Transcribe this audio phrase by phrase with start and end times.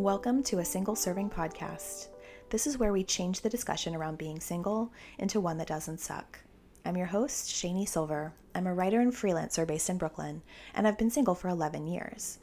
[0.00, 2.08] Welcome to a single serving podcast.
[2.48, 6.38] This is where we change the discussion around being single into one that doesn't suck.
[6.86, 8.32] I'm your host, Shani Silver.
[8.54, 10.40] I'm a writer and freelancer based in Brooklyn,
[10.72, 12.38] and I've been single for 11 years.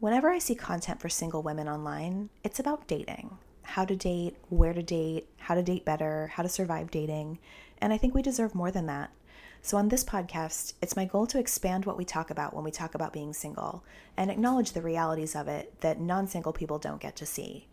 [0.00, 4.74] Whenever I see content for single women online, it's about dating how to date, where
[4.74, 7.38] to date, how to date better, how to survive dating,
[7.78, 9.10] and I think we deserve more than that.
[9.64, 12.72] So, on this podcast, it's my goal to expand what we talk about when we
[12.72, 13.84] talk about being single
[14.16, 17.68] and acknowledge the realities of it that non single people don't get to see.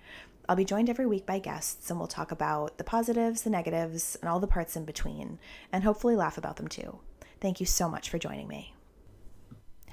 [0.48, 4.16] I'll be joined every week by guests, and we'll talk about the positives, the negatives,
[4.22, 5.40] and all the parts in between,
[5.72, 7.00] and hopefully laugh about them too.
[7.42, 8.76] Thank you so much for joining me.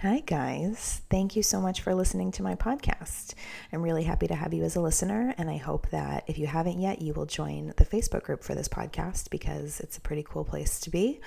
[0.03, 1.01] Hi, guys.
[1.09, 3.33] Thank you so much for listening to my podcast.
[3.73, 6.47] I'm really happy to have you as a listener, and I hope that if you
[6.47, 10.23] haven't yet, you will join the Facebook group for this podcast because it's a pretty
[10.23, 11.19] cool place to be.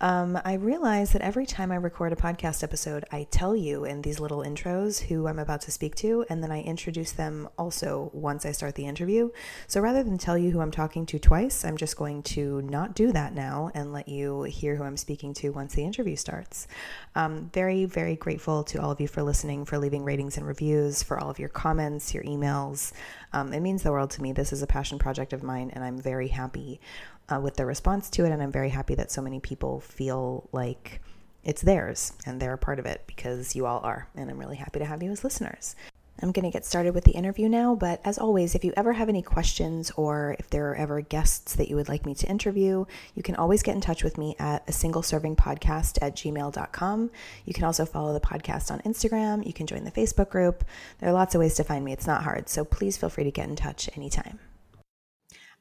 [0.00, 4.02] Um, I realize that every time I record a podcast episode, I tell you in
[4.02, 8.10] these little intros who I'm about to speak to, and then I introduce them also
[8.12, 9.30] once I start the interview.
[9.68, 12.96] So rather than tell you who I'm talking to twice, I'm just going to not
[12.96, 16.66] do that now and let you hear who I'm speaking to once the interview starts.
[17.14, 21.00] Um, very, very grateful to all of you for listening, for leaving ratings and reviews,
[21.00, 22.92] for all of your comments, your emails.
[23.32, 24.32] Um, it means the world to me.
[24.32, 26.80] This is a passion project of mine, and I'm very happy
[27.28, 28.32] uh, with the response to it.
[28.32, 31.00] And I'm very happy that so many people feel like
[31.44, 34.08] it's theirs and they're a part of it because you all are.
[34.16, 35.76] And I'm really happy to have you as listeners.
[36.22, 38.94] I'm going to get started with the interview now, but as always, if you ever
[38.94, 42.26] have any questions or if there are ever guests that you would like me to
[42.26, 46.16] interview, you can always get in touch with me at a single serving podcast at
[46.16, 47.10] gmail.com.
[47.44, 49.46] You can also follow the podcast on Instagram.
[49.46, 50.64] You can join the Facebook group.
[51.00, 51.92] There are lots of ways to find me.
[51.92, 54.38] It's not hard, so please feel free to get in touch anytime.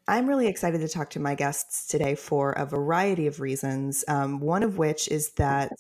[0.08, 4.06] I'm really excited to talk to my guests today for a variety of reasons.
[4.08, 5.72] Um, one of which is that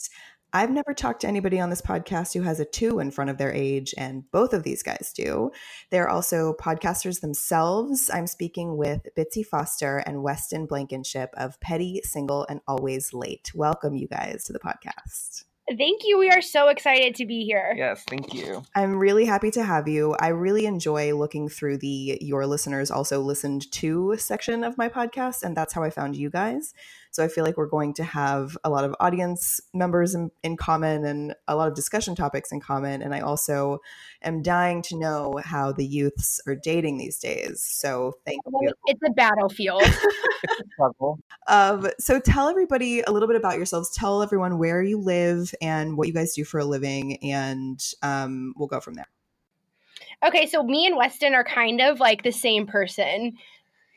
[0.53, 3.37] I've never talked to anybody on this podcast who has a two in front of
[3.37, 5.51] their age, and both of these guys do.
[5.91, 8.09] They're also podcasters themselves.
[8.13, 13.51] I'm speaking with Bitsy Foster and Weston Blankenship of Petty, Single, and Always Late.
[13.53, 15.43] Welcome, you guys, to the podcast.
[15.67, 16.19] Thank you.
[16.19, 17.73] We are so excited to be here.
[17.75, 18.61] Yes, thank you.
[18.75, 20.15] I'm really happy to have you.
[20.19, 25.41] I really enjoy looking through the Your Listeners Also Listened To section of my podcast,
[25.41, 26.75] and that's how I found you guys.
[27.15, 30.57] So I feel like we're going to have a lot of audience members in, in,
[30.57, 33.01] common and a lot of discussion topics in common.
[33.01, 33.79] And I also
[34.21, 37.63] am dying to know how the youths are dating these days.
[37.63, 38.73] So thank you.
[38.87, 39.83] It's a battlefield.
[41.47, 43.95] um, so tell everybody a little bit about yourselves.
[43.95, 48.53] Tell everyone where you live and what you guys do for a living, and um,
[48.57, 49.07] we'll go from there.
[50.25, 53.37] Okay, so me and Weston are kind of like the same person.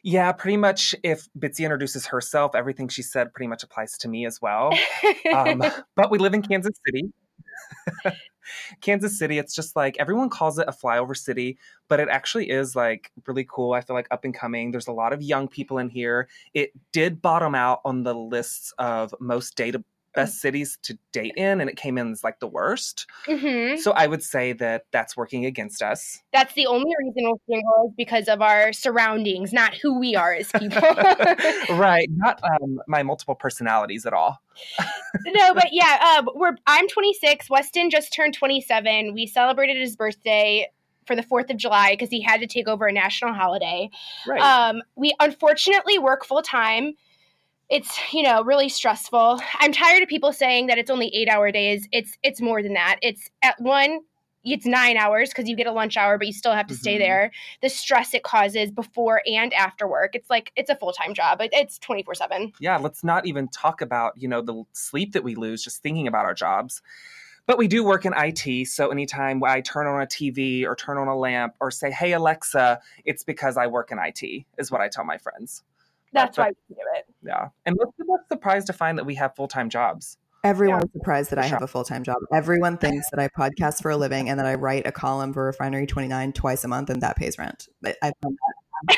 [0.09, 0.95] Yeah, pretty much.
[1.03, 4.73] If Bitsy introduces herself, everything she said pretty much applies to me as well.
[5.35, 5.63] um,
[5.97, 7.13] but we live in Kansas City.
[8.81, 11.59] Kansas City, it's just like everyone calls it a flyover city,
[11.89, 13.75] but it actually is like really cool.
[13.75, 14.71] I feel like up and coming.
[14.71, 16.27] There's a lot of young people in here.
[16.55, 21.61] It did bottom out on the lists of most data best cities to date in,
[21.61, 23.07] and it came in as like the worst.
[23.27, 23.77] Mm-hmm.
[23.79, 26.21] So I would say that that's working against us.
[26.33, 30.35] That's the only reason we're single is because of our surroundings, not who we are
[30.35, 30.83] as people.
[31.77, 34.41] right, not um, my multiple personalities at all.
[35.27, 36.57] no, but yeah, uh, we're.
[36.67, 37.49] I'm 26.
[37.51, 39.15] Weston just turned 27.
[39.15, 40.69] We celebrated his birthday
[41.07, 43.91] for the 4th of July because he had to take over a national holiday.
[44.27, 44.41] Right.
[44.41, 46.95] Um, we unfortunately work full time
[47.69, 51.51] it's you know really stressful i'm tired of people saying that it's only eight hour
[51.53, 54.01] days it's it's more than that it's at one
[54.45, 56.81] it's nine hours because you get a lunch hour but you still have to mm-hmm.
[56.81, 57.31] stay there
[57.61, 61.79] the stress it causes before and after work it's like it's a full-time job it's
[61.81, 65.83] 24-7 yeah let's not even talk about you know the sleep that we lose just
[65.83, 66.83] thinking about our jobs
[67.47, 70.99] but we do work in IT, so anytime I turn on a TV or turn
[70.99, 74.45] on a lamp or say, "Hey Alexa," it's because I work in IT.
[74.59, 75.63] Is what I tell my friends.
[76.13, 77.08] That's why we do it.
[77.23, 77.49] Yeah.
[77.67, 80.17] And most people are surprised to find that we have full time jobs.
[80.45, 81.01] Everyone's yeah.
[81.01, 82.17] surprised that I have a full time job.
[82.33, 85.45] Everyone thinks that I podcast for a living and that I write a column for
[85.45, 87.69] Refinery 29 twice a month and that pays rent.
[88.03, 88.13] I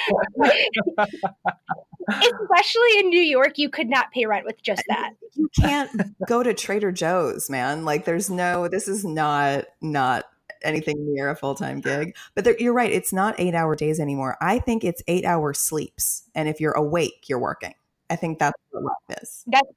[2.09, 5.13] Especially in New York, you could not pay rent with just that.
[5.35, 5.91] You can't
[6.29, 7.87] go to Trader Joe's, man.
[7.87, 10.27] Like there's no this is not not
[10.63, 12.15] anything near a full time gig.
[12.35, 14.37] But there, you're right; it's not eight hour days anymore.
[14.41, 17.75] I think it's eight hour sleeps, and if you're awake, you're working.
[18.11, 19.45] I think that's what life is.
[19.47, 19.69] That's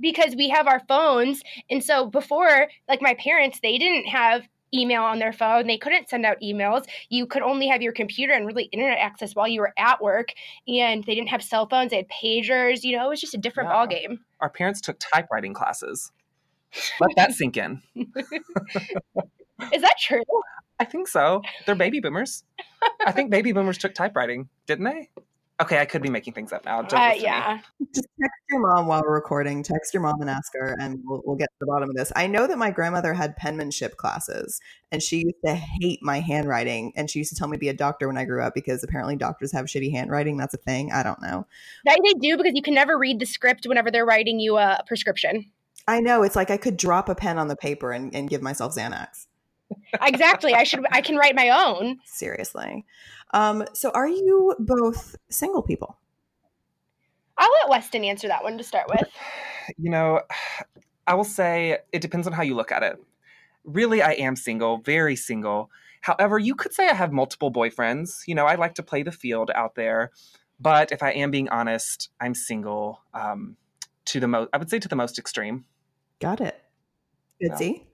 [0.00, 5.02] because we have our phones, and so before, like my parents, they didn't have email
[5.02, 5.66] on their phone.
[5.66, 6.84] They couldn't send out emails.
[7.08, 10.32] You could only have your computer and really internet access while you were at work.
[10.66, 11.90] And they didn't have cell phones.
[11.90, 12.82] They had pagers.
[12.82, 13.74] You know, it was just a different yeah.
[13.74, 14.20] ball game.
[14.40, 16.10] Our parents took typewriting classes.
[17.00, 17.82] Let that sink in.
[17.94, 20.22] Is that true?
[20.80, 21.42] I think so.
[21.66, 22.42] They're baby boomers.
[23.06, 25.08] I think baby boomers took typewriting, didn't they?
[25.62, 26.80] Okay, I could be making things up now.
[26.80, 27.60] Uh, yeah.
[27.94, 29.62] Just text your mom while we're recording.
[29.62, 32.10] Text your mom and ask her, and we'll, we'll get to the bottom of this.
[32.16, 34.60] I know that my grandmother had penmanship classes,
[34.90, 36.92] and she used to hate my handwriting.
[36.96, 38.82] And she used to tell me to be a doctor when I grew up because
[38.82, 40.36] apparently doctors have shitty handwriting.
[40.36, 40.90] That's a thing.
[40.90, 41.46] I don't know.
[41.86, 44.82] They, they do because you can never read the script whenever they're writing you a
[44.88, 45.52] prescription.
[45.86, 46.24] I know.
[46.24, 49.26] It's like I could drop a pen on the paper and, and give myself Xanax.
[50.02, 50.52] exactly.
[50.52, 50.84] I should.
[50.90, 51.98] I can write my own.
[52.04, 52.84] Seriously.
[53.34, 55.98] Um, so are you both single people?
[57.36, 59.08] I'll let Weston answer that one to start with.
[59.78, 60.20] You know,
[61.06, 62.98] I will say it depends on how you look at it.
[63.64, 65.70] Really, I am single, very single.
[66.02, 68.24] However, you could say I have multiple boyfriends.
[68.26, 70.10] You know, I like to play the field out there.
[70.60, 73.56] But if I am being honest, I'm single um,
[74.04, 75.64] to the most, I would say to the most extreme.
[76.20, 76.62] Got it.
[77.42, 77.84] Bitsy?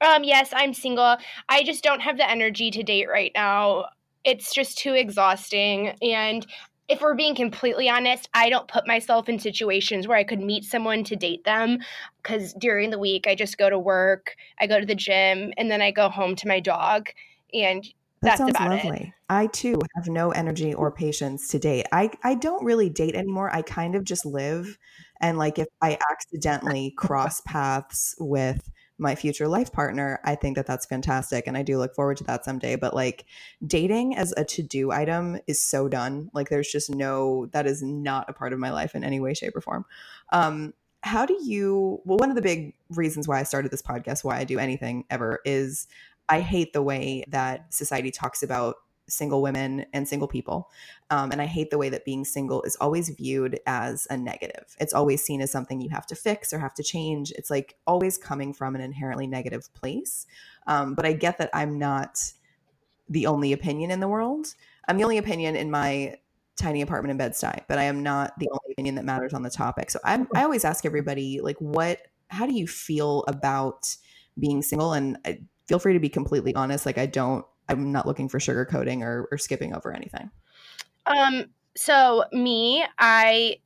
[0.00, 1.18] Um, yes, I'm single.
[1.48, 3.86] I just don't have the energy to date right now
[4.24, 5.96] it's just too exhausting.
[6.02, 6.46] And
[6.88, 10.64] if we're being completely honest, I don't put myself in situations where I could meet
[10.64, 11.78] someone to date them
[12.22, 15.70] because during the week I just go to work, I go to the gym, and
[15.70, 17.08] then I go home to my dog.
[17.54, 17.86] And
[18.22, 18.98] that sounds lovely.
[18.98, 19.12] It.
[19.28, 21.86] I too have no energy or patience to date.
[21.92, 23.54] I, I don't really date anymore.
[23.54, 24.76] I kind of just live.
[25.20, 28.68] And like if I accidentally cross paths with
[29.00, 31.46] my future life partner, I think that that's fantastic.
[31.46, 32.76] And I do look forward to that someday.
[32.76, 33.24] But like
[33.66, 36.30] dating as a to do item is so done.
[36.34, 39.34] Like there's just no, that is not a part of my life in any way,
[39.34, 39.86] shape, or form.
[40.32, 44.22] Um, how do you, well, one of the big reasons why I started this podcast,
[44.22, 45.86] why I do anything ever is
[46.28, 48.76] I hate the way that society talks about
[49.10, 50.70] single women and single people.
[51.10, 54.76] Um, and I hate the way that being single is always viewed as a negative.
[54.78, 57.32] It's always seen as something you have to fix or have to change.
[57.32, 60.26] It's like always coming from an inherently negative place.
[60.66, 62.32] Um, but I get that I'm not
[63.08, 64.54] the only opinion in the world.
[64.88, 66.16] I'm the only opinion in my
[66.56, 69.50] tiny apartment in Bed-Stuy, but I am not the only opinion that matters on the
[69.50, 69.90] topic.
[69.90, 71.98] So I'm, I always ask everybody, like, what,
[72.28, 73.96] how do you feel about
[74.38, 74.92] being single?
[74.92, 75.34] And I, uh,
[75.66, 76.84] feel free to be completely honest.
[76.84, 80.30] Like, I don't I'm not looking for sugarcoating or, or skipping over anything.
[81.06, 81.46] Um,
[81.76, 83.56] so me, I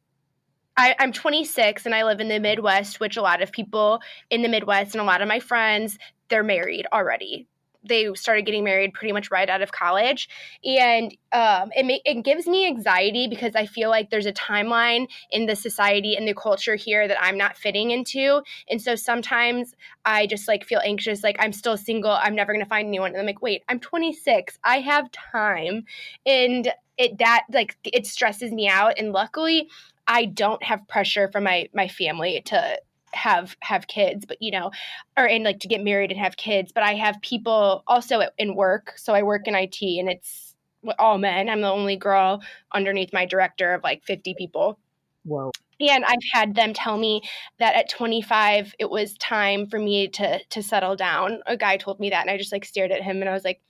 [0.76, 4.42] I, am 26 and I live in the Midwest, which a lot of people in
[4.42, 5.98] the Midwest and a lot of my friends,
[6.28, 7.46] they're married already
[7.84, 10.28] they started getting married pretty much right out of college.
[10.64, 15.46] And um, it, it gives me anxiety because i feel like there's a timeline in
[15.46, 18.42] the society and the culture here that i'm not fitting into.
[18.68, 22.64] And so sometimes i just like feel anxious like i'm still single i'm never going
[22.64, 23.10] to find anyone.
[23.10, 25.84] And i'm like wait i'm 26 i have time.
[26.24, 28.94] And it that like it stresses me out.
[28.98, 29.68] And luckily
[30.06, 32.78] I don't have pressure from my my family to
[33.14, 34.70] have have kids but you know
[35.16, 38.54] or and like to get married and have kids but i have people also in
[38.54, 38.92] work.
[38.96, 40.54] So i work in it and it's
[40.98, 41.48] all men.
[41.48, 44.78] I'm the only girl underneath my director of like 50 people.
[45.24, 45.50] Whoa.
[45.80, 47.22] And i've had them tell me
[47.58, 51.40] that at 25 it was time for me to to settle down.
[51.46, 53.44] A guy told me that and i just like stared at him and i was
[53.44, 53.60] like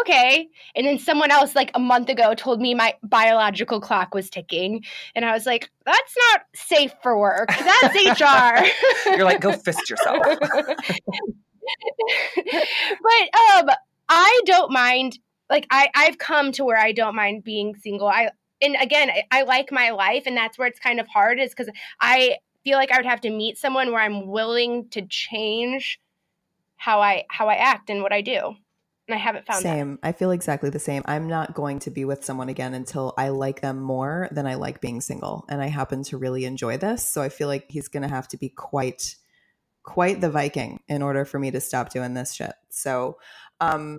[0.00, 0.48] okay.
[0.74, 4.84] And then someone else, like a month ago, told me my biological clock was ticking.
[5.14, 7.48] And I was like, that's not safe for work.
[7.48, 9.10] That's HR.
[9.10, 10.22] You're like, go fist yourself.
[10.24, 10.38] but
[12.44, 13.70] um,
[14.08, 15.18] I don't mind.
[15.50, 18.08] Like I, I've come to where I don't mind being single.
[18.08, 18.30] I
[18.62, 21.50] and again, I, I like my life, and that's where it's kind of hard, is
[21.50, 21.70] because
[22.00, 25.98] I feel like I would have to meet someone where I'm willing to change
[26.76, 28.54] how I how I act and what I do.
[29.12, 29.98] I haven't found same.
[30.02, 30.08] That.
[30.08, 31.02] I feel exactly the same.
[31.06, 34.54] I'm not going to be with someone again until I like them more than I
[34.54, 37.04] like being single, and I happen to really enjoy this.
[37.04, 39.16] So I feel like he's going to have to be quite,
[39.82, 42.52] quite the Viking in order for me to stop doing this shit.
[42.70, 43.18] So,
[43.60, 43.98] um,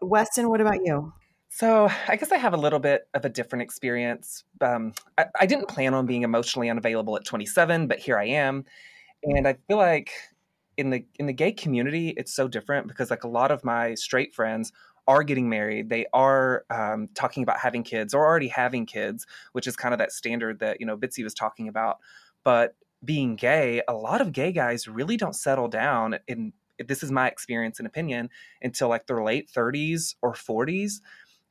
[0.00, 1.12] Weston, what about you?
[1.50, 4.42] So I guess I have a little bit of a different experience.
[4.60, 8.64] Um, I, I didn't plan on being emotionally unavailable at 27, but here I am,
[9.22, 10.10] and I feel like
[10.76, 13.94] in the in the gay community it's so different because like a lot of my
[13.94, 14.72] straight friends
[15.06, 15.90] are getting married.
[15.90, 19.98] They are um, talking about having kids or already having kids which is kind of
[19.98, 21.98] that standard that you know bitsy was talking about.
[22.42, 26.52] But being gay a lot of gay guys really don't settle down in
[26.86, 28.28] this is my experience and opinion
[28.62, 31.00] until like their late 30s or 40s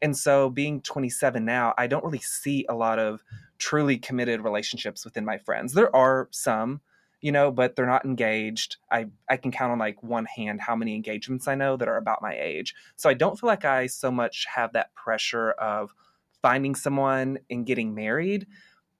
[0.01, 3.24] and so being 27 now i don't really see a lot of
[3.63, 5.72] truly committed relationships within my friends.
[5.72, 6.82] There are some
[7.24, 8.75] you know, but they're not engaged.
[8.92, 11.96] I I can count on like one hand how many engagements I know that are
[11.96, 12.75] about my age.
[12.98, 15.96] So I don't feel like I so much have that pressure of
[16.42, 18.46] finding someone and getting married,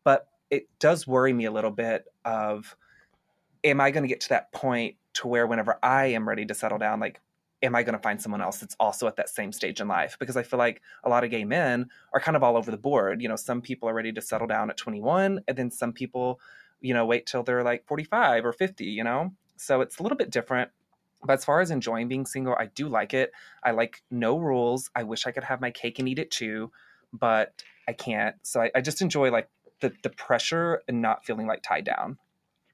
[0.06, 2.77] but it does worry me a little bit of
[3.65, 6.53] am I going to get to that point to where whenever I am ready to
[6.53, 7.20] settle down like
[7.62, 10.18] am I going to find someone else that's also at that same stage in life?
[10.20, 12.77] Because I feel like a lot of gay men are kind of all over the
[12.77, 13.22] board.
[13.22, 16.42] You know, some people are ready to settle down at 21, and then some people,
[16.83, 19.33] you know, wait till they're like 45 or 50, you know?
[19.55, 20.69] So it's a little bit different.
[21.25, 23.31] But as far as enjoying being single, I do like it.
[23.63, 24.91] I like no rules.
[24.93, 26.69] I wish I could have my cake and eat it too,
[27.13, 28.35] but I can't.
[28.43, 29.49] So I, I just enjoy like
[29.79, 32.17] the, the pressure and not feeling like tied down.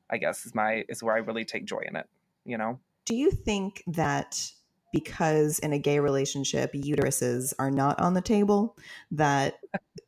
[0.10, 2.08] I guess is my is where I really take joy in it.
[2.44, 2.80] You know.
[3.06, 4.52] Do you think that
[4.92, 8.76] because in a gay relationship uteruses are not on the table
[9.12, 9.60] that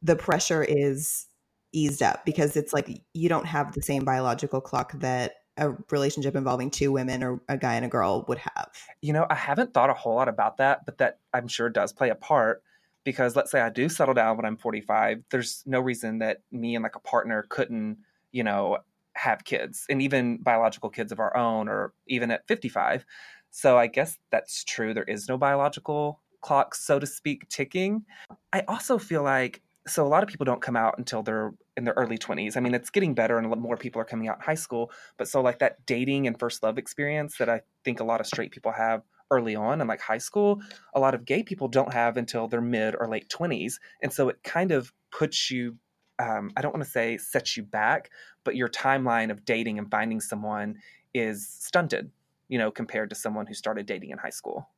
[0.01, 1.27] the pressure is
[1.72, 6.36] eased up because it's like you don't have the same biological clock that a relationship
[6.36, 8.70] involving two women or a guy and a girl would have.
[9.01, 11.92] You know, I haven't thought a whole lot about that, but that I'm sure does
[11.92, 12.63] play a part
[13.04, 16.75] because let's say I do settle down when I'm 45, there's no reason that me
[16.75, 17.98] and like a partner couldn't,
[18.32, 18.78] you know,
[19.13, 23.06] have kids and even biological kids of our own or even at 55
[23.51, 24.94] so I guess that's true.
[24.94, 28.06] There is no biological clock, so to speak, ticking.
[28.51, 31.84] I also feel like so a lot of people don't come out until they're in
[31.84, 32.58] their early 20s.
[32.58, 35.28] I mean, it's getting better and more people are coming out in high school, but
[35.28, 38.51] so like that dating and first love experience that I think a lot of straight
[38.51, 40.62] people have early on in like high school,
[40.94, 43.75] a lot of gay people don't have until their mid or late 20s.
[44.01, 45.78] And so it kind of puts you
[46.20, 48.12] um, I don't want to say sets you back,
[48.44, 50.75] but your timeline of dating and finding someone
[51.16, 52.12] is stunted
[52.51, 54.70] you know, compared to someone who started dating in high school.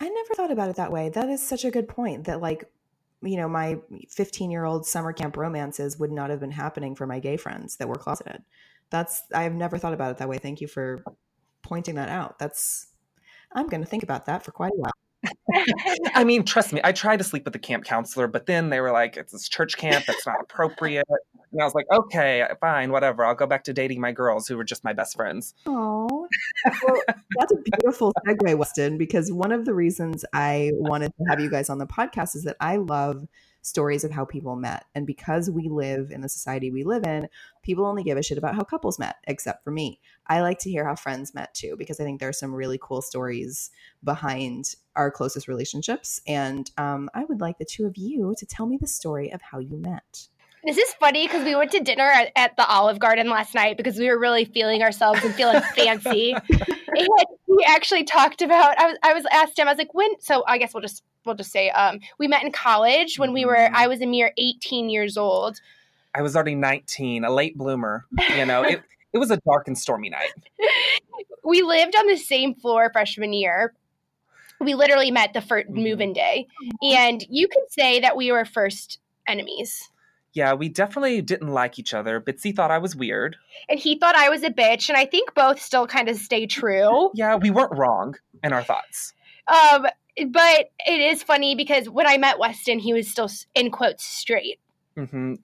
[0.00, 1.08] I never thought about it that way.
[1.08, 2.64] That is such a good point that like
[3.22, 7.06] you know, my 15 year old summer camp romances would not have been happening for
[7.06, 8.42] my gay friends that were closeted.
[8.90, 10.38] That's, I've never thought about it that way.
[10.38, 11.04] Thank you for
[11.62, 12.38] pointing that out.
[12.38, 12.88] That's,
[13.52, 14.92] I'm going to think about that for quite a while.
[16.14, 18.80] I mean, trust me, I tried to sleep with the camp counselor, but then they
[18.80, 21.06] were like, it's this church camp, that's not appropriate.
[21.52, 23.24] And I was like, okay, fine, whatever.
[23.24, 25.54] I'll go back to dating my girls who were just my best friends.
[25.66, 26.19] Oh,
[26.64, 27.00] well,
[27.38, 31.50] that's a beautiful segue, Weston, because one of the reasons I wanted to have you
[31.50, 33.26] guys on the podcast is that I love
[33.62, 34.84] stories of how people met.
[34.94, 37.28] And because we live in the society we live in,
[37.62, 40.00] people only give a shit about how couples met, except for me.
[40.26, 43.02] I like to hear how friends met too, because I think there's some really cool
[43.02, 43.70] stories
[44.02, 46.20] behind our closest relationships.
[46.26, 49.42] And um, I would like the two of you to tell me the story of
[49.42, 50.28] how you met.
[50.64, 53.76] This is funny because we went to dinner at, at, the Olive Garden last night
[53.76, 56.32] because we were really feeling ourselves and feeling fancy.
[56.32, 57.08] And
[57.46, 58.78] we actually talked about.
[58.78, 59.68] I was I was asked him.
[59.68, 60.20] I was like, when?
[60.20, 63.44] So I guess we'll just we'll just say um, we met in college when we
[63.44, 63.54] were.
[63.54, 63.76] Mm-hmm.
[63.76, 65.60] I was a mere eighteen years old.
[66.14, 68.04] I was already nineteen, a late bloomer.
[68.36, 70.32] You know, it it was a dark and stormy night.
[71.44, 73.74] we lived on the same floor freshman year.
[74.60, 75.82] We literally met the 1st mm-hmm.
[75.82, 76.46] move-in day,
[76.82, 79.88] and you could say that we were first enemies.
[80.32, 82.20] Yeah, we definitely didn't like each other.
[82.20, 83.36] Bitsy thought I was weird.
[83.68, 84.88] And he thought I was a bitch.
[84.88, 87.10] And I think both still kind of stay true.
[87.14, 89.12] Yeah, we weren't wrong in our thoughts.
[89.48, 89.86] Um,
[90.28, 94.60] but it is funny because when I met Weston, he was still, in quotes, straight.
[94.96, 95.34] Mm-hmm.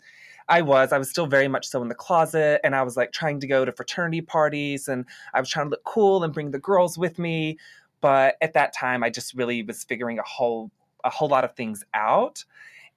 [0.48, 0.92] I was.
[0.92, 2.60] I was still very much so in the closet.
[2.62, 5.70] And I was like trying to go to fraternity parties and I was trying to
[5.70, 7.58] look cool and bring the girls with me.
[8.00, 10.70] But at that time, I just really was figuring a whole
[11.02, 12.44] a whole lot of things out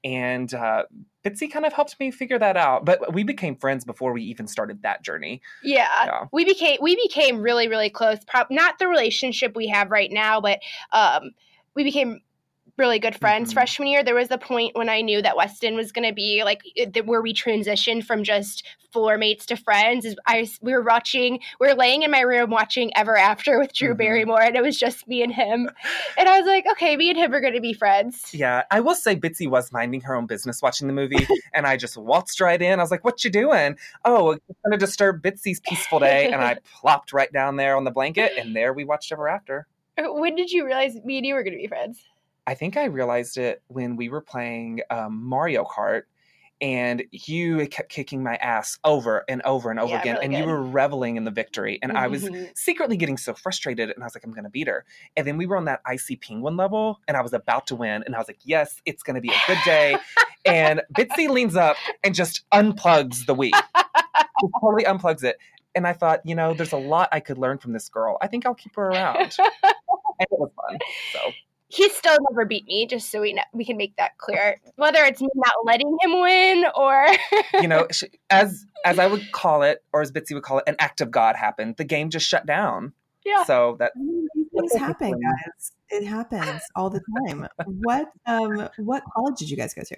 [0.03, 0.83] and uh,
[1.25, 2.85] Bitsy kind of helped me figure that out.
[2.85, 5.41] But we became friends before we even started that journey.
[5.63, 6.25] Yeah, yeah.
[6.31, 8.19] we became we became really really close.
[8.25, 10.59] Pro- not the relationship we have right now, but
[10.91, 11.31] um,
[11.75, 12.21] we became
[12.79, 13.55] really good friends mm-hmm.
[13.55, 14.03] freshman year.
[14.03, 16.63] There was a point when I knew that Weston was going to be like
[17.05, 20.05] where we transitioned from just floor mates to friends.
[20.05, 23.73] Is I we were watching, we were laying in my room watching Ever After with
[23.73, 23.97] Drew mm-hmm.
[23.97, 25.69] Barrymore, and it was just me and him.
[26.17, 28.33] and I was like, okay, me and him are going to be friends.
[28.33, 31.77] Yeah, I will say Bitsy was minding her own business watching the movie, and I
[31.77, 32.79] just waltzed right in.
[32.79, 36.41] I was like, "What you doing?" Oh, it's going to disturb Bitsy's peaceful day, and
[36.41, 39.67] I plopped right down there on the blanket, and there we watched Ever After.
[39.97, 41.99] When did you realize me and you were going to be friends?
[42.49, 46.01] I think I realized it when we were playing um, Mario Kart
[46.59, 50.33] and you kept kicking my ass over and over and over yeah, again really and
[50.33, 50.39] good.
[50.39, 52.45] you were reveling in the victory and i was mm-hmm.
[52.55, 54.83] secretly getting so frustrated and i was like i'm gonna beat her
[55.15, 58.03] and then we were on that icy penguin level and i was about to win
[58.05, 59.95] and i was like yes it's gonna be a good day
[60.45, 65.37] and bitsy leans up and just unplugs the wii just totally unplugs it
[65.75, 68.27] and i thought you know there's a lot i could learn from this girl i
[68.27, 69.15] think i'll keep her around
[70.19, 70.77] and it was fun
[71.13, 71.31] so
[71.69, 74.59] he still never beat me just so we know, we can make that clear.
[74.75, 77.07] Whether it's me not letting him win or
[77.61, 77.87] you know
[78.29, 81.11] as as i would call it or as bitsy would call it an act of
[81.11, 81.77] god happened.
[81.77, 82.93] The game just shut down.
[83.23, 83.43] Yeah.
[83.43, 85.71] So that things happen guys.
[85.89, 87.47] It happens all the time.
[87.65, 89.97] What um what college did you guys go to?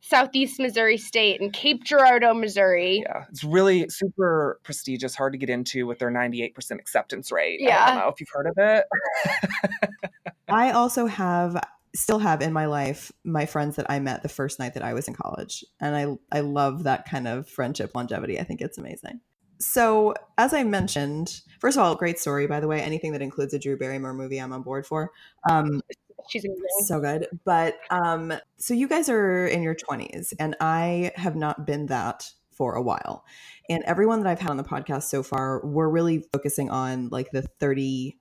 [0.00, 3.04] Southeast missouri state in cape girardeau missouri.
[3.06, 3.24] Yeah.
[3.28, 7.60] It's really super prestigious hard to get into with their 98% acceptance rate.
[7.60, 10.10] Yeah i don't know if you've heard of it
[10.48, 11.60] I also have
[11.94, 14.94] still have in my life my friends that I met the first night that I
[14.94, 15.64] was in college.
[15.80, 18.38] And I I love that kind of friendship longevity.
[18.38, 19.20] I think it's amazing.
[19.60, 22.82] So, as I mentioned, first of all, great story by the way.
[22.82, 25.12] Anything that includes a Drew Barrymore movie, I'm on board for.
[25.48, 25.80] Um,
[26.28, 26.86] She's amazing.
[26.86, 27.28] So good.
[27.44, 32.30] But um, so you guys are in your 20s, and I have not been that
[32.50, 33.24] for a while.
[33.68, 37.30] And everyone that I've had on the podcast so far, we're really focusing on like
[37.30, 38.18] the 30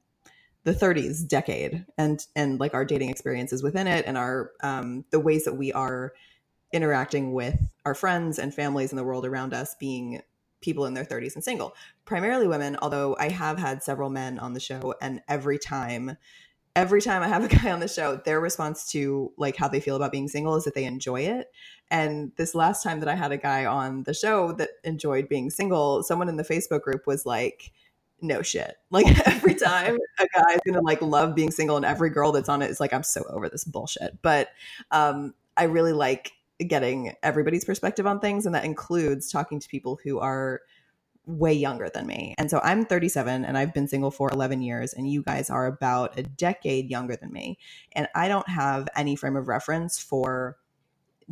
[0.63, 5.19] the 30s decade and and like our dating experiences within it and our um the
[5.19, 6.13] ways that we are
[6.71, 10.21] interacting with our friends and families in the world around us being
[10.61, 14.53] people in their 30s and single primarily women although i have had several men on
[14.53, 16.17] the show and every time
[16.75, 19.79] every time I have a guy on the show, their response to like how they
[19.79, 21.51] feel about being single is that they enjoy it.
[21.91, 25.49] And this last time that I had a guy on the show that enjoyed being
[25.49, 27.71] single, someone in the Facebook group was like,
[28.23, 28.75] no shit.
[28.91, 32.61] Like every time a guy's gonna like love being single and every girl that's on
[32.61, 34.21] it is like, I'm so over this bullshit.
[34.21, 34.49] But
[34.91, 39.99] um I really like getting everybody's perspective on things and that includes talking to people
[40.03, 40.61] who are
[41.25, 42.35] way younger than me.
[42.37, 45.65] And so I'm 37 and I've been single for 11 years, and you guys are
[45.65, 47.57] about a decade younger than me.
[47.93, 50.57] And I don't have any frame of reference for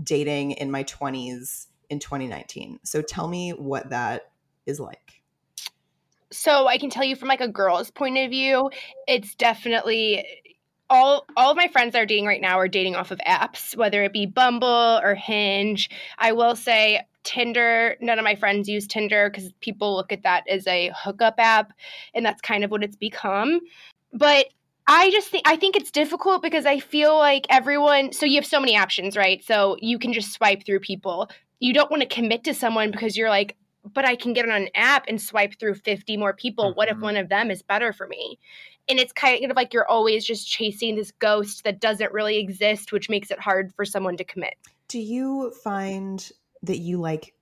[0.02, 2.80] dating in my 20s in 2019.
[2.84, 4.32] So tell me what that
[4.66, 5.21] is like.
[6.32, 8.70] So I can tell you from like a girl's point of view,
[9.08, 10.26] it's definitely
[10.90, 13.76] all all of my friends that are dating right now are dating off of apps,
[13.76, 15.90] whether it be Bumble or Hinge.
[16.18, 20.44] I will say Tinder, none of my friends use Tinder because people look at that
[20.50, 21.72] as a hookup app,
[22.14, 23.62] and that's kind of what it's become.
[24.14, 24.48] But
[24.88, 28.46] I just think I think it's difficult because I feel like everyone so you have
[28.46, 29.44] so many options, right?
[29.44, 31.30] So you can just swipe through people.
[31.60, 33.56] You don't want to commit to someone because you're like,
[33.94, 36.66] but I can get on an app and swipe through 50 more people.
[36.66, 36.78] Mm-hmm.
[36.78, 37.04] What if mm-hmm.
[37.04, 38.40] one of them is better for me?
[38.90, 42.92] And it's kind of like you're always just chasing this ghost that doesn't really exist,
[42.92, 44.56] which makes it hard for someone to commit.
[44.88, 46.30] Do you find
[46.64, 47.34] that you like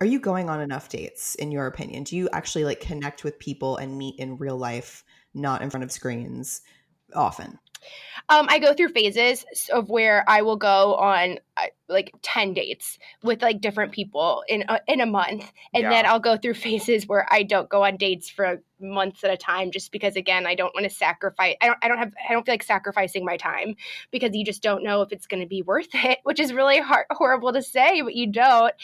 [0.00, 3.38] are you going on enough dates in your opinion do you actually like connect with
[3.38, 6.62] people and meet in real life not in front of screens
[7.14, 7.58] often
[8.28, 12.98] um, I go through phases of where I will go on uh, like 10 dates
[13.22, 15.50] with like different people in a, in a month.
[15.72, 15.90] And yeah.
[15.90, 19.36] then I'll go through phases where I don't go on dates for months at a
[19.36, 22.32] time just because again, I don't want to sacrifice I don't I don't have I
[22.32, 23.76] don't feel like sacrificing my time
[24.10, 26.80] because you just don't know if it's going to be worth it, which is really
[26.80, 28.74] hard, horrible to say, but you don't.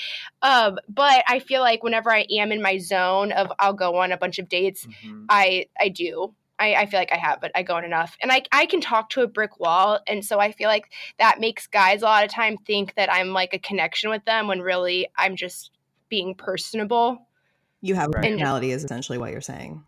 [0.41, 4.13] Um, but I feel like whenever I am in my zone of I'll go on
[4.13, 5.25] a bunch of dates, mm-hmm.
[5.29, 8.17] I I do I, I, feel like I have, but I go on enough.
[8.23, 9.99] And I, I can talk to a brick wall.
[10.07, 13.31] And so I feel like that makes guys a lot of time think that I'm
[13.31, 15.73] like a connection with them when really I'm just
[16.09, 17.27] being personable.
[17.81, 19.83] You have a personality, is essentially what you're saying.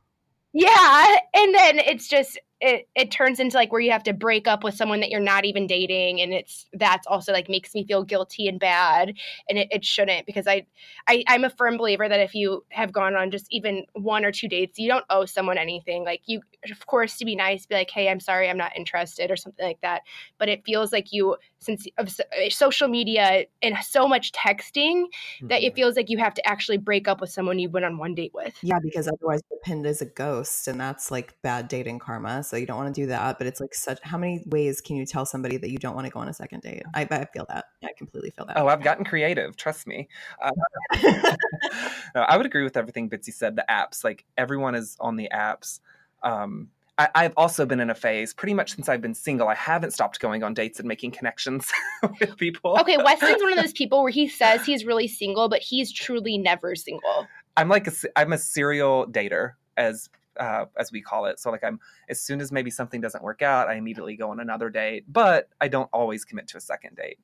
[0.53, 1.17] Yeah.
[1.33, 4.65] And then it's just, it, it turns into like where you have to break up
[4.65, 8.03] with someone that you're not even dating and it's that's also like makes me feel
[8.03, 9.13] guilty and bad
[9.51, 10.65] and it, it shouldn't because I,
[11.07, 14.33] I i'm a firm believer that if you have gone on just even one or
[14.33, 17.75] two dates you don't owe someone anything like you of course to be nice be
[17.75, 20.03] like hey i'm sorry i'm not interested or something like that.
[20.39, 25.49] But it feels like you since of uh, social media and so much texting mm-hmm.
[25.49, 25.77] that it mm-hmm.
[25.77, 28.33] feels like you have to actually break up with someone you went on one date
[28.35, 28.55] with.
[28.63, 32.57] Yeah because otherwise you're pinned as a ghost and that's like bad dating karma so
[32.57, 33.39] you don't want to do that.
[33.39, 36.07] But it's like such how many ways can you tell somebody that you don't want
[36.07, 36.83] to go on a second date?
[36.95, 37.67] I, I feel that.
[37.83, 38.57] I completely feel that.
[38.57, 40.09] Oh i've gotten creative trust me.
[40.43, 40.51] Uh,
[42.15, 45.29] no, i would agree with everything bitsy said the apps like everyone is on the
[45.33, 45.81] apps
[46.25, 49.49] um, I, have also been in a phase pretty much since I've been single.
[49.49, 51.73] I haven't stopped going on dates and making connections
[52.21, 52.79] with people.
[52.81, 56.39] Okay, Weston's one of those people where he says he's really single, but he's truly
[56.39, 57.27] never single.
[57.57, 60.09] I'm like a, I'm a serial dater, as
[60.39, 61.41] uh, as we call it.
[61.41, 64.39] So like I'm as soon as maybe something doesn't work out, I immediately go on
[64.39, 65.05] another date.
[65.09, 67.19] But I don't always commit to a second date.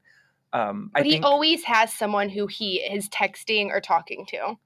[0.53, 4.57] Um, but I he think, always has someone who he is texting or talking to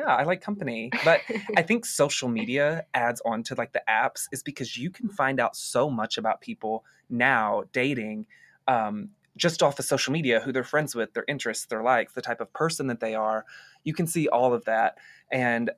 [0.00, 0.90] yeah, I like company.
[1.04, 1.20] But
[1.56, 5.40] I think social media adds on to like the apps is because you can find
[5.40, 8.26] out so much about people now dating
[8.66, 12.22] um, just off of social media, who they're friends with, their interests, their likes, the
[12.22, 13.44] type of person that they are.
[13.84, 14.96] You can see all of that.
[15.30, 15.70] And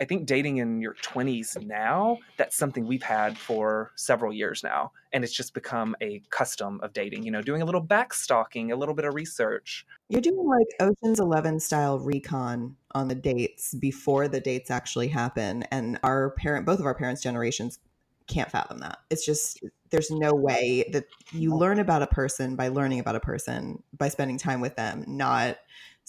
[0.00, 4.92] I think dating in your 20s now, that's something we've had for several years now.
[5.12, 8.72] And it's just become a custom of dating, you know, doing a little back stalking,
[8.72, 9.86] a little bit of research.
[10.08, 15.62] You're doing like Ocean's 11 style recon on the dates before the dates actually happen.
[15.64, 17.78] And our parent, both of our parents' generations
[18.26, 18.98] can't fathom that.
[19.10, 23.20] It's just, there's no way that you learn about a person by learning about a
[23.20, 25.56] person, by spending time with them, not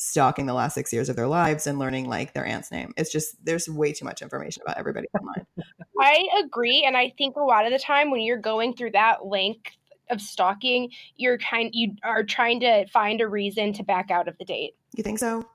[0.01, 2.93] stalking the last six years of their lives and learning like their aunt's name.
[2.95, 5.45] It's just there's way too much information about everybody online.
[5.99, 9.25] I agree, and I think a lot of the time when you're going through that
[9.25, 9.71] length
[10.09, 14.37] of stalking, you're kind you are trying to find a reason to back out of
[14.37, 14.75] the date.
[14.95, 15.45] You think so?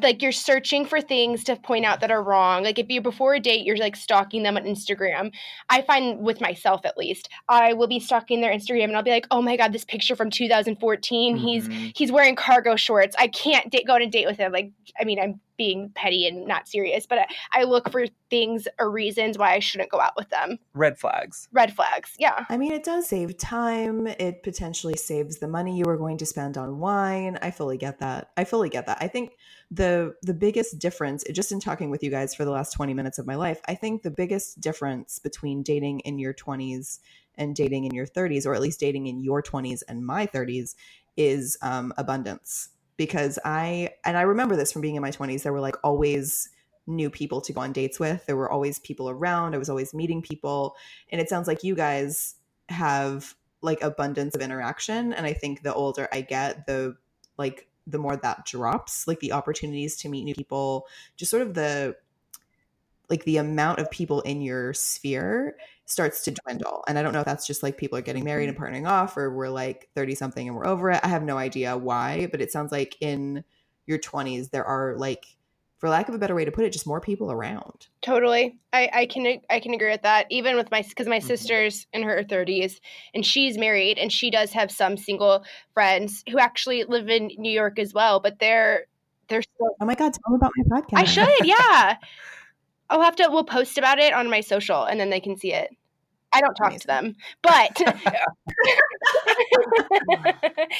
[0.00, 2.64] Like you're searching for things to point out that are wrong.
[2.64, 5.32] Like if you're before a date, you're like stalking them on Instagram.
[5.68, 9.10] I find with myself at least, I will be stalking their Instagram and I'll be
[9.10, 11.36] like, oh my god, this picture from 2014.
[11.36, 11.44] Mm-hmm.
[11.44, 13.16] He's he's wearing cargo shorts.
[13.18, 14.52] I can't da- go on a date with him.
[14.52, 17.18] Like I mean, I'm being petty and not serious, but
[17.52, 20.58] I look for things or reasons why I shouldn't go out with them.
[20.74, 21.48] Red flags.
[21.52, 22.14] Red flags.
[22.18, 22.44] Yeah.
[22.48, 24.06] I mean, it does save time.
[24.06, 27.38] It potentially saves the money you were going to spend on wine.
[27.42, 28.30] I fully get that.
[28.36, 28.98] I fully get that.
[29.00, 29.32] I think
[29.72, 33.18] the the biggest difference just in talking with you guys for the last 20 minutes
[33.18, 36.98] of my life i think the biggest difference between dating in your 20s
[37.36, 40.74] and dating in your 30s or at least dating in your 20s and my 30s
[41.16, 42.68] is um, abundance
[43.06, 46.48] because i and i remember this from being in my 20s there were like always
[46.86, 48.26] new people to go on dates with.
[48.26, 49.54] There were always people around.
[49.54, 50.76] I was always meeting people.
[51.10, 52.34] And it sounds like you guys
[52.68, 55.12] have like abundance of interaction.
[55.12, 56.96] And i think the older i get the
[57.38, 60.86] like the more that drops like the opportunities to meet new people
[61.16, 61.96] just sort of the
[63.12, 67.20] like the amount of people in your sphere starts to dwindle and i don't know
[67.20, 70.14] if that's just like people are getting married and partnering off or we're like 30
[70.14, 73.44] something and we're over it i have no idea why but it sounds like in
[73.86, 75.26] your 20s there are like
[75.82, 77.88] for lack of a better way to put it, just more people around.
[78.02, 80.26] Totally, I, I can I can agree with that.
[80.30, 81.26] Even with my because my mm-hmm.
[81.26, 82.80] sister's in her thirties
[83.12, 85.42] and she's married and she does have some single
[85.74, 88.86] friends who actually live in New York as well, but they're
[89.26, 89.74] they're still.
[89.80, 90.12] Oh my god!
[90.14, 90.98] Tell them about my podcast.
[90.98, 91.96] I should, yeah.
[92.90, 93.28] I'll have to.
[93.30, 95.70] We'll post about it on my social, and then they can see it.
[96.34, 96.80] I don't talk Amazing.
[96.80, 97.80] to them, but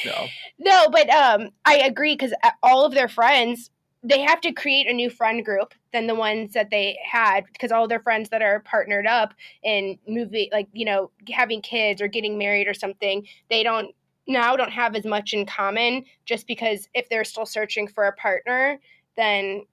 [0.05, 0.25] no.
[0.59, 3.69] no, but um, I agree because uh, all of their friends
[4.03, 7.71] they have to create a new friend group than the ones that they had because
[7.71, 12.07] all their friends that are partnered up in movie like you know having kids or
[12.07, 13.95] getting married or something they don't
[14.27, 18.13] now don't have as much in common just because if they're still searching for a
[18.13, 18.77] partner
[19.15, 19.63] then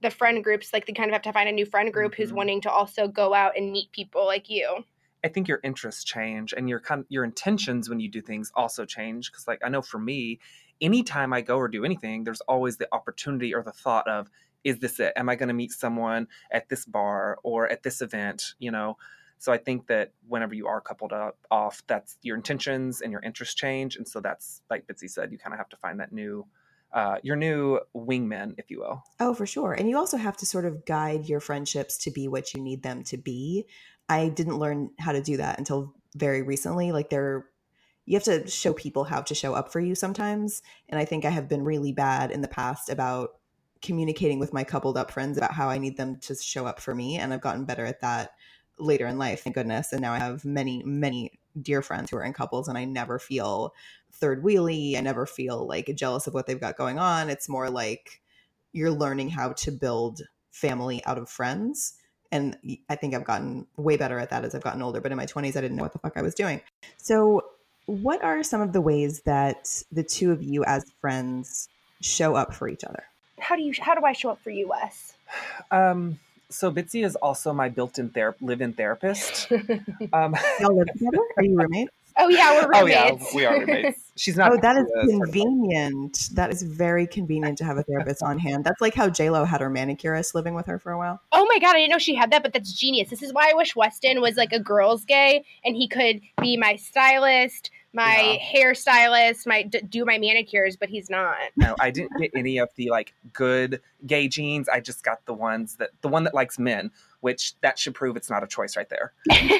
[0.00, 2.22] the friend groups like they kind of have to find a new friend group mm-hmm.
[2.22, 4.84] who's wanting to also go out and meet people like you
[5.24, 9.30] I think your interests change and your your intentions when you do things also change
[9.30, 10.38] because like I know for me
[10.80, 14.30] anytime I go or do anything, there's always the opportunity or the thought of,
[14.64, 15.12] is this it?
[15.16, 18.54] Am I going to meet someone at this bar or at this event?
[18.58, 18.96] You know,
[19.38, 23.22] so I think that whenever you are coupled up off, that's your intentions and your
[23.22, 26.12] interests change, and so that's like Bitsy said, you kind of have to find that
[26.12, 26.46] new.
[26.92, 29.02] Uh, your new wingman, if you will.
[29.20, 29.74] Oh, for sure.
[29.74, 32.82] And you also have to sort of guide your friendships to be what you need
[32.82, 33.66] them to be.
[34.08, 36.92] I didn't learn how to do that until very recently.
[36.92, 37.46] Like there
[38.06, 40.62] you have to show people how to show up for you sometimes.
[40.88, 43.32] And I think I have been really bad in the past about
[43.82, 46.94] communicating with my coupled up friends about how I need them to show up for
[46.94, 47.18] me.
[47.18, 48.30] And I've gotten better at that
[48.78, 49.92] later in life, thank goodness.
[49.92, 53.18] And now I have many, many dear friends who are in couples, and I never
[53.18, 53.74] feel
[54.12, 54.96] third wheelie.
[54.96, 57.30] I never feel like jealous of what they've got going on.
[57.30, 58.20] It's more like
[58.72, 61.94] you're learning how to build family out of friends.
[62.30, 62.56] And
[62.90, 65.00] I think I've gotten way better at that as I've gotten older.
[65.00, 66.60] But in my 20s, I didn't know what the fuck I was doing.
[66.98, 67.42] So
[67.86, 71.68] what are some of the ways that the two of you as friends
[72.02, 73.02] show up for each other?
[73.40, 75.14] How do you how do I show up for you, Wes?
[75.70, 76.18] Um
[76.50, 79.50] so Bitsy is also my built-in ther- live-in therapist.
[80.12, 81.18] um, Y'all live together?
[81.36, 81.92] Are you roommates?
[82.20, 82.96] Oh yeah, we're roommates.
[83.22, 84.10] Oh yeah, we are roommates.
[84.16, 84.52] She's not.
[84.52, 86.30] Oh, that is convenient.
[86.32, 88.64] That is very convenient to have a therapist on hand.
[88.64, 91.20] That's like how J Lo had her manicurist living with her for a while.
[91.30, 93.08] Oh my god, I didn't know she had that, but that's genius.
[93.08, 96.56] This is why I wish Weston was like a girls' gay and he could be
[96.56, 98.62] my stylist, my yeah.
[98.62, 101.36] hairstylist, my d- do my manicures, but he's not.
[101.56, 104.68] No, I didn't get any of the like good gay genes.
[104.68, 108.16] I just got the ones that the one that likes men, which that should prove
[108.16, 109.12] it's not a choice right there.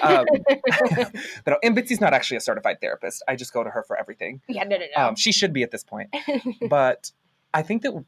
[0.03, 0.24] Um,
[1.44, 3.22] but and Bitsy's not actually a certified therapist.
[3.27, 4.40] I just go to her for everything.
[4.48, 5.09] Yeah, no, no, no.
[5.09, 6.14] Um, she should be at this point,
[6.70, 7.11] but
[7.53, 8.05] I think that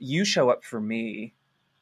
[0.00, 1.34] you show up for me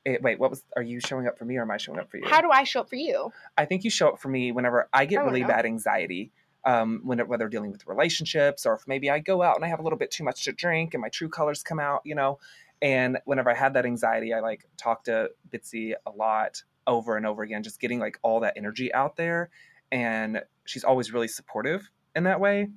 [0.04, 0.64] eh, wait, what was?
[0.74, 2.26] Are you showing up for me, or am I showing up for you?
[2.26, 3.32] How do I show up for you?
[3.56, 5.48] I think you show up for me whenever I get I really know.
[5.48, 6.32] bad anxiety
[6.66, 9.78] um, when, whether dealing with relationships or if maybe I go out and I have
[9.78, 12.38] a little bit too much to drink and my true colors come out, you know.
[12.82, 17.24] And whenever I had that anxiety, I like talked to Bitsy a lot over and
[17.24, 19.48] over again, just getting like all that energy out there.
[19.92, 22.68] And she's always really supportive in that way.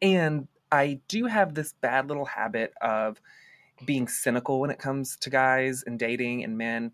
[0.00, 3.20] And I do have this bad little habit of
[3.84, 6.92] being cynical when it comes to guys and dating and men.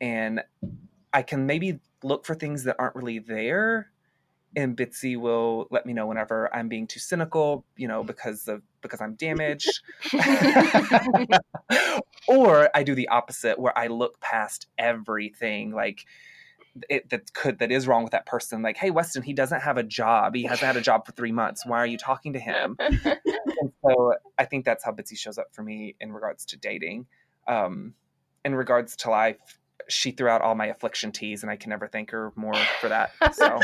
[0.00, 0.42] And
[1.12, 3.90] I can maybe look for things that aren't really there
[4.56, 8.62] and Bitsy will let me know whenever I'm being too cynical, you know, because of
[8.80, 9.80] because I'm damaged.
[12.28, 16.04] or I do the opposite where I look past everything like
[16.88, 19.76] it, that could that is wrong with that person like hey weston he doesn't have
[19.76, 20.34] a job.
[20.34, 21.66] He hasn't had a job for three months.
[21.66, 22.76] Why are you talking to him?
[23.60, 27.06] And so i think that's how bitsy shows up for me in regards to dating
[27.48, 27.94] um,
[28.44, 31.86] in regards to life she threw out all my affliction tees and I can never
[31.88, 33.12] thank her more for that.
[33.32, 33.58] So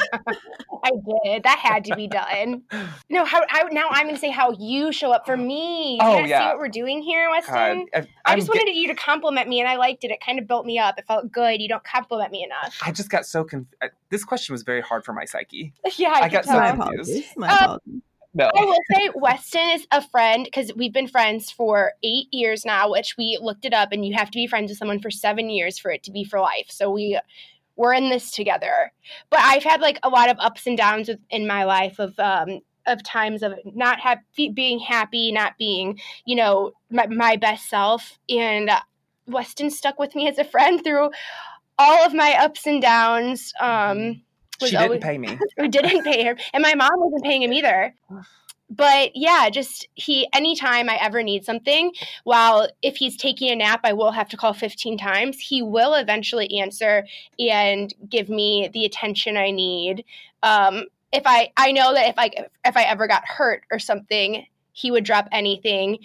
[0.85, 0.91] I
[1.25, 1.43] did.
[1.45, 2.63] That had to be done.
[3.11, 5.99] No, how, how now I'm gonna say how you show up for me.
[6.01, 6.41] Do oh, yeah.
[6.41, 7.87] see what we're doing here, Weston?
[7.93, 10.11] God, I, I just wanted get- you to compliment me and I liked it.
[10.11, 10.99] It kind of built me up.
[10.99, 11.61] It felt good.
[11.61, 12.79] You don't compliment me enough.
[12.85, 13.75] I just got so confused.
[14.11, 15.73] This question was very hard for my psyche.
[15.97, 16.55] Yeah, I, I got tell.
[16.55, 17.11] so My confused.
[17.11, 17.33] apologies.
[17.37, 18.03] My Um, apologies.
[18.35, 18.51] No.
[18.55, 22.91] I will say Weston is a friend because we've been friends for eight years now,
[22.91, 25.51] which we looked it up, and you have to be friends with someone for seven
[25.51, 26.67] years for it to be for life.
[26.69, 27.19] So we
[27.77, 28.93] we're in this together.
[29.31, 32.19] But I've had like a lot of ups and downs with, in my life of
[32.19, 37.71] um of times of not have, being happy, not being you know my, my best
[37.71, 38.69] self, and
[39.29, 41.11] Weston stuck with me as a friend through
[41.79, 43.53] all of my ups and downs.
[43.61, 44.17] Um, was
[44.61, 45.39] She didn't always- pay me.
[45.57, 47.95] who didn't pay him and my mom wasn't paying him either.
[48.71, 51.93] But yeah just he anytime i ever need something
[52.25, 55.95] while if he's taking a nap i will have to call 15 times he will
[55.95, 57.07] eventually answer
[57.39, 60.05] and give me the attention i need.
[60.43, 62.31] Um if i i know that if i
[62.65, 65.99] if i ever got hurt or something he would drop anything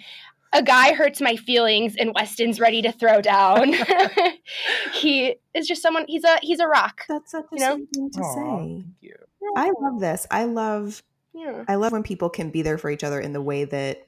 [0.52, 3.72] a guy hurts my feelings and weston's ready to throw down
[4.92, 7.76] he is just someone he's a he's a rock That's such a you know?
[7.94, 8.40] thing to Aw, say.
[8.40, 9.14] thank you.
[9.56, 10.26] I love this.
[10.30, 11.02] I love
[11.34, 14.06] yeah I love when people can be there for each other in the way that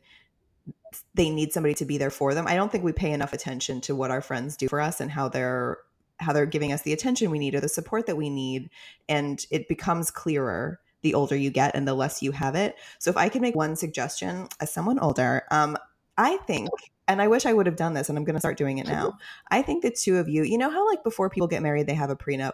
[1.15, 2.47] they need somebody to be there for them.
[2.47, 5.11] I don't think we pay enough attention to what our friends do for us and
[5.11, 5.79] how they're
[6.19, 8.71] how they're giving us the attention we need or the support that we need
[9.09, 12.77] and it becomes clearer the older you get and the less you have it.
[13.01, 15.77] So if I could make one suggestion as someone older, um
[16.19, 16.87] I think oh.
[17.09, 18.87] and I wish I would have done this and I'm going to start doing it
[18.87, 19.19] now.
[19.51, 21.95] I think the two of you, you know how like before people get married they
[21.95, 22.53] have a prenup.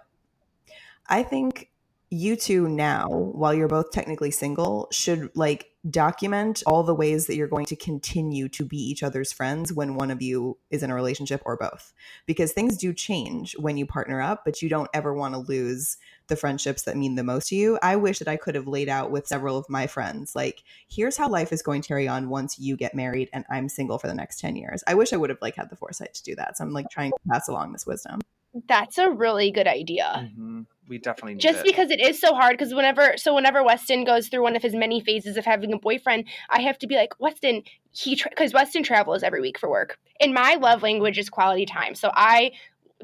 [1.08, 1.70] I think
[2.10, 7.36] you two now, while you're both technically single, should like document all the ways that
[7.36, 10.90] you're going to continue to be each other's friends when one of you is in
[10.90, 11.92] a relationship or both.
[12.26, 15.96] Because things do change when you partner up, but you don't ever want to lose
[16.28, 17.78] the friendships that mean the most to you.
[17.82, 21.16] I wish that I could have laid out with several of my friends, like, here's
[21.16, 24.08] how life is going to carry on once you get married and I'm single for
[24.08, 24.82] the next 10 years.
[24.86, 26.56] I wish I would have like had the foresight to do that.
[26.56, 28.20] So I'm like trying to pass along this wisdom.
[28.66, 30.30] That's a really good idea.
[30.36, 30.66] Mhm.
[30.88, 31.64] We definitely need Just it.
[31.64, 34.74] because it is so hard, because whenever, so whenever Weston goes through one of his
[34.74, 38.82] many phases of having a boyfriend, I have to be like, Weston, he, because Weston
[38.82, 39.98] travels every week for work.
[40.20, 41.94] And my love language is quality time.
[41.94, 42.52] So I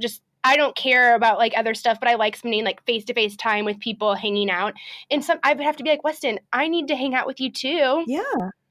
[0.01, 3.15] just, I don't care about like other stuff, but I like spending like face to
[3.15, 4.75] face time with people hanging out.
[5.11, 7.41] And some, I would have to be like, Weston, I need to hang out with
[7.41, 8.05] you too.
[8.07, 8.23] Yeah.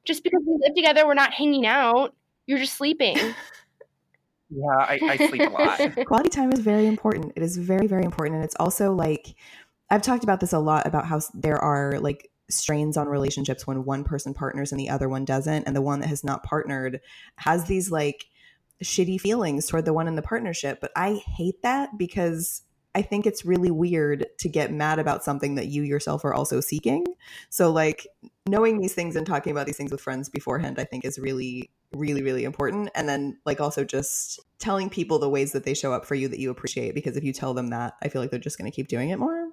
[0.05, 2.15] Just because we live together, we're not hanging out.
[2.45, 3.17] You're just sleeping.
[4.55, 6.05] yeah, I, I sleep a lot.
[6.05, 7.33] quality time is very important.
[7.35, 8.35] It is very, very important.
[8.35, 9.35] And it's also like,
[9.89, 13.85] I've talked about this a lot about how there are like strains on relationships when
[13.85, 15.63] one person partners and the other one doesn't.
[15.63, 17.01] And the one that has not partnered
[17.37, 18.25] has these like
[18.83, 20.79] shitty feelings toward the one in the partnership.
[20.81, 22.63] But I hate that because
[22.95, 26.59] I think it's really weird to get mad about something that you yourself are also
[26.59, 27.05] seeking.
[27.49, 28.07] So, like,
[28.47, 31.71] knowing these things and talking about these things with friends beforehand, I think is really,
[31.91, 32.89] really, really important.
[32.93, 36.27] And then, like, also just telling people the ways that they show up for you
[36.27, 36.93] that you appreciate.
[36.93, 39.09] Because if you tell them that, I feel like they're just going to keep doing
[39.09, 39.49] it more.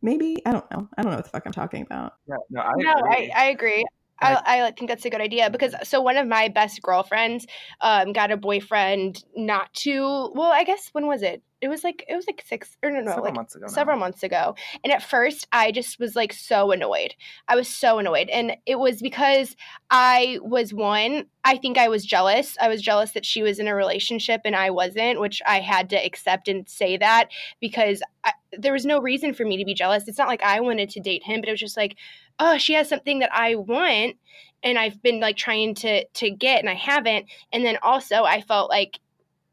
[0.00, 0.42] Maybe.
[0.46, 0.88] I don't know.
[0.96, 2.14] I don't know what the fuck I'm talking about.
[2.26, 3.30] Yeah, no, I no, I.
[3.34, 3.84] I agree.
[4.20, 7.46] I, I think that's a good idea because so one of my best girlfriends
[7.80, 10.02] um, got a boyfriend not too
[10.34, 11.42] well I guess when was it?
[11.60, 13.66] It was like it was like six or no no several like months ago.
[13.66, 13.72] now.
[13.72, 14.54] several months ago.
[14.84, 17.14] And at first I just was like so annoyed.
[17.48, 18.28] I was so annoyed.
[18.28, 19.56] And it was because
[19.90, 22.56] I was one I think I was jealous.
[22.60, 25.90] I was jealous that she was in a relationship and I wasn't which I had
[25.90, 27.28] to accept and say that
[27.60, 30.08] because I, there was no reason for me to be jealous.
[30.08, 31.96] It's not like I wanted to date him but it was just like
[32.38, 34.16] oh she has something that i want
[34.62, 38.40] and i've been like trying to to get and i haven't and then also i
[38.40, 38.98] felt like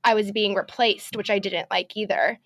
[0.03, 2.39] i was being replaced which i didn't like either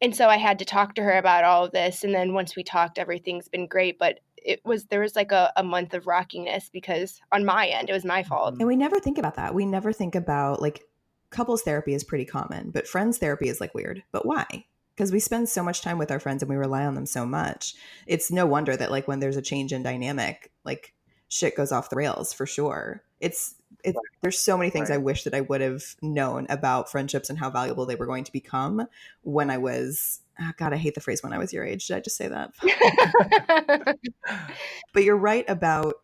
[0.00, 2.56] and so i had to talk to her about all of this and then once
[2.56, 6.06] we talked everything's been great but it was there was like a, a month of
[6.06, 9.54] rockiness because on my end it was my fault And we never think about that.
[9.54, 10.84] We never think about like
[11.30, 14.02] couples therapy is pretty common, but friends therapy is like weird.
[14.12, 14.66] But why?
[14.98, 17.24] Because we spend so much time with our friends and we rely on them so
[17.24, 17.76] much.
[18.08, 20.92] It's no wonder that like when there's a change in dynamic, like
[21.28, 23.04] shit goes off the rails for sure.
[23.20, 24.96] It's it's, there's so many things right.
[24.96, 28.24] I wish that I would have known about friendships and how valuable they were going
[28.24, 28.88] to become
[29.22, 30.18] when I was.
[30.40, 31.86] Oh God, I hate the phrase when I was your age.
[31.86, 33.98] Did I just say that?
[34.92, 35.94] but you're right about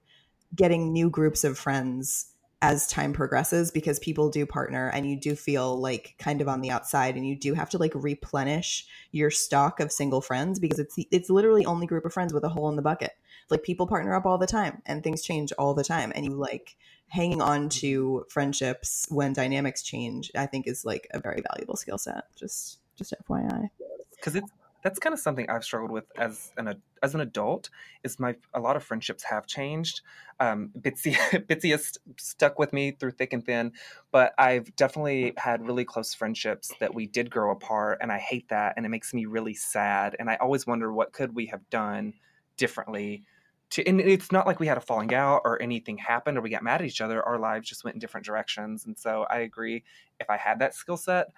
[0.54, 2.26] getting new groups of friends
[2.64, 6.62] as time progresses because people do partner and you do feel like kind of on
[6.62, 10.78] the outside and you do have to like replenish your stock of single friends because
[10.78, 13.12] it's it's literally only group of friends with a hole in the bucket.
[13.50, 16.30] Like people partner up all the time and things change all the time and you
[16.30, 16.76] like
[17.08, 17.80] hanging on mm-hmm.
[17.80, 22.78] to friendships when dynamics change i think is like a very valuable skill set just
[22.96, 23.68] just fyi
[24.16, 24.50] because it's
[24.84, 27.70] that's kind of something I've struggled with as an as an adult.
[28.04, 30.02] Is my a lot of friendships have changed.
[30.38, 31.14] Um, Bitsy
[31.48, 33.72] Bitsy has stuck with me through thick and thin,
[34.12, 38.50] but I've definitely had really close friendships that we did grow apart, and I hate
[38.50, 40.16] that, and it makes me really sad.
[40.20, 42.12] And I always wonder what could we have done
[42.58, 43.24] differently
[43.70, 46.50] to, and it's not like we had a falling out or anything happened or we
[46.50, 47.22] got mad at each other.
[47.26, 48.84] Our lives just went in different directions.
[48.84, 49.82] And so I agree.
[50.20, 51.28] If I had that skill set,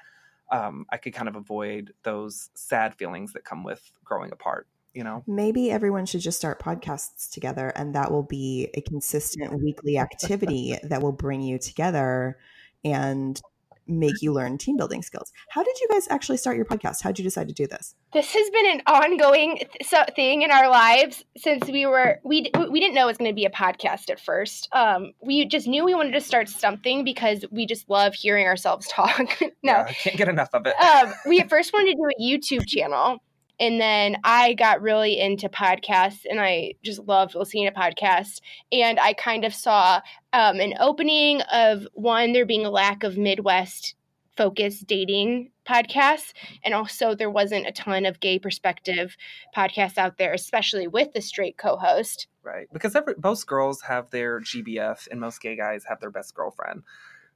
[0.50, 4.66] um, I could kind of avoid those sad feelings that come with growing apart.
[4.94, 9.62] You know, maybe everyone should just start podcasts together, and that will be a consistent
[9.62, 12.38] weekly activity that will bring you together
[12.82, 13.40] and
[13.86, 15.32] make you learn team building skills.
[15.50, 17.02] How did you guys actually start your podcast?
[17.02, 17.94] How did you decide to do this?
[18.12, 22.80] This has been an ongoing th- thing in our lives since we were we we
[22.80, 24.68] didn't know it was going to be a podcast at first.
[24.72, 28.86] Um, we just knew we wanted to start something because we just love hearing ourselves
[28.90, 29.18] talk.
[29.40, 30.74] no, yeah, I can't get enough of it.
[30.76, 33.18] um, we at first wanted to do a YouTube channel.
[33.58, 38.40] And then I got really into podcasts and I just loved listening to podcasts.
[38.70, 40.00] And I kind of saw
[40.32, 43.94] um, an opening of one, there being a lack of Midwest
[44.36, 46.32] focused dating podcasts.
[46.62, 49.16] And also, there wasn't a ton of gay perspective
[49.56, 52.26] podcasts out there, especially with the straight co host.
[52.42, 52.68] Right.
[52.72, 56.82] Because every, most girls have their GBF and most gay guys have their best girlfriend.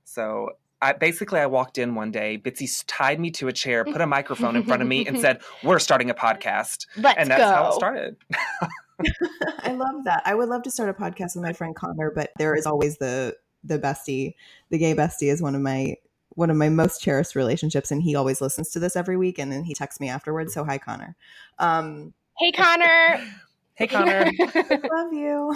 [0.05, 0.51] So
[0.83, 2.41] I, basically, I walked in one day.
[2.43, 5.43] Bitsy tied me to a chair, put a microphone in front of me, and said,
[5.63, 7.49] "We're starting a podcast." Let's and that's go.
[7.49, 8.17] how it started.
[9.63, 10.23] I love that.
[10.25, 12.99] I would love to start a podcast with my friend Connor, but there is always
[12.99, 14.35] the the bestie.
[14.71, 15.97] The gay bestie is one of my
[16.31, 19.53] one of my most cherished relationships, and he always listens to this every week, and
[19.53, 20.55] then he texts me afterwards.
[20.55, 21.17] So hi, Connor.
[21.59, 23.21] Um, hey, Connor.
[23.75, 24.31] hey, Connor.
[24.91, 25.55] love you.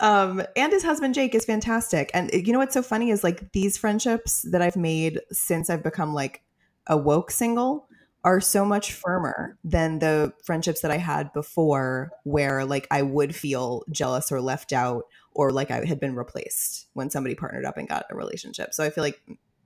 [0.00, 2.10] Um, and his husband Jake is fantastic.
[2.14, 5.82] And you know what's so funny is like these friendships that I've made since I've
[5.82, 6.42] become like
[6.86, 7.86] a woke single
[8.24, 13.34] are so much firmer than the friendships that I had before where like I would
[13.34, 17.78] feel jealous or left out or like I had been replaced when somebody partnered up
[17.78, 18.74] and got a relationship.
[18.74, 19.20] So I feel like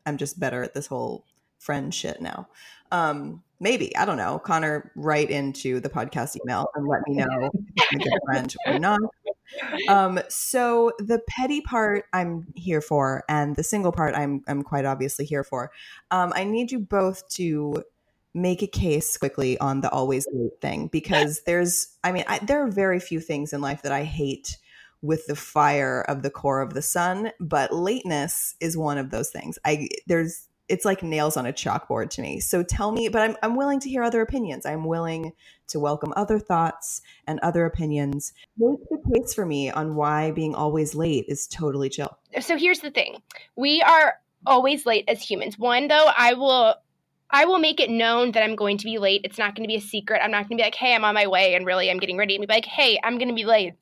[0.07, 1.25] I'm just better at this whole
[1.59, 2.49] friend shit now.
[2.93, 4.39] Um, maybe I don't know.
[4.39, 8.55] Connor, write into the podcast email and let me know if I'm a good friend
[8.67, 9.01] or not.
[9.89, 14.85] Um, so the petty part I'm here for, and the single part I'm I'm quite
[14.85, 15.71] obviously here for.
[16.11, 17.85] Um, I need you both to
[18.35, 22.65] make a case quickly on the always late thing because there's I mean I, there
[22.65, 24.59] are very few things in life that I hate
[25.03, 29.31] with the fire of the core of the sun, but lateness is one of those
[29.31, 29.59] things.
[29.65, 32.41] I there's it's like nails on a chalkboard to me.
[32.41, 34.65] So tell me, but I'm, I'm willing to hear other opinions.
[34.65, 35.33] I'm willing
[35.69, 38.33] to welcome other thoughts and other opinions.
[38.57, 42.19] Make the case for me on why being always late is totally chill.
[42.41, 43.23] So here's the thing
[43.57, 44.15] we are
[44.47, 45.59] always late as humans.
[45.59, 46.77] One, though, I will.
[47.31, 49.23] I will make it known that I'm going to be late.
[49.25, 50.21] It's not going to be a secret.
[50.23, 52.17] I'm not going to be like, "Hey, I'm on my way," and really, I'm getting
[52.17, 52.37] ready.
[52.37, 53.75] And be like, "Hey, I'm going to be late."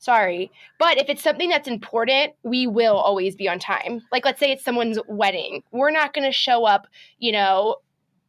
[0.00, 0.50] Sorry.
[0.78, 4.02] But if it's something that's important, we will always be on time.
[4.10, 5.62] Like, let's say it's someone's wedding.
[5.70, 7.76] We're not going to show up, you know,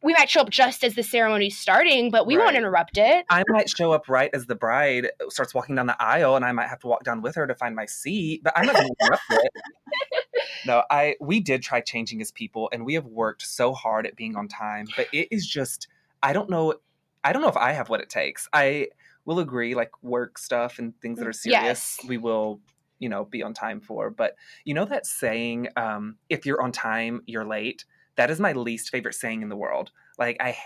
[0.02, 2.44] we might show up just as the ceremony's starting, but we right.
[2.44, 3.24] won't interrupt it.
[3.30, 6.50] I might show up right as the bride starts walking down the aisle, and I
[6.50, 8.42] might have to walk down with her to find my seat.
[8.42, 9.52] But I'm not going to interrupt it.
[10.64, 14.16] No, I we did try changing as people, and we have worked so hard at
[14.16, 14.86] being on time.
[14.96, 15.88] But it is just
[16.22, 16.74] I don't know.
[17.24, 18.48] I don't know if I have what it takes.
[18.52, 18.88] I
[19.24, 22.08] we'll agree like work stuff and things that are serious yes.
[22.08, 22.60] we will
[22.98, 26.72] you know be on time for but you know that saying um, if you're on
[26.72, 27.84] time you're late
[28.16, 29.90] that is my least favorite saying in the world.
[30.18, 30.56] Like i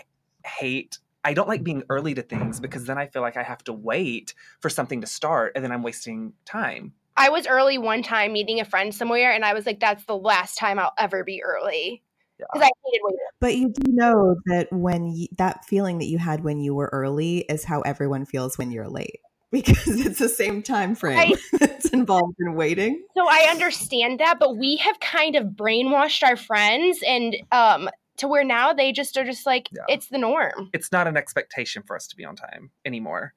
[0.45, 3.63] hate i don't like being early to things because then i feel like i have
[3.63, 6.93] to wait for something to start and then i'm wasting time.
[7.19, 10.17] I was early one time meeting a friend somewhere and i was like that's the
[10.17, 12.03] last time i'll ever be early
[12.37, 13.19] because I hated waiting.
[13.39, 16.89] But you do know that when you, that feeling that you had when you were
[16.91, 19.19] early is how everyone feels when you're late
[19.51, 23.03] because it's the same time frame I, that's involved in waiting.
[23.15, 28.27] So I understand that, but we have kind of brainwashed our friends and um to
[28.27, 29.83] where now they just are just like yeah.
[29.87, 30.69] it's the norm.
[30.73, 33.33] It's not an expectation for us to be on time anymore.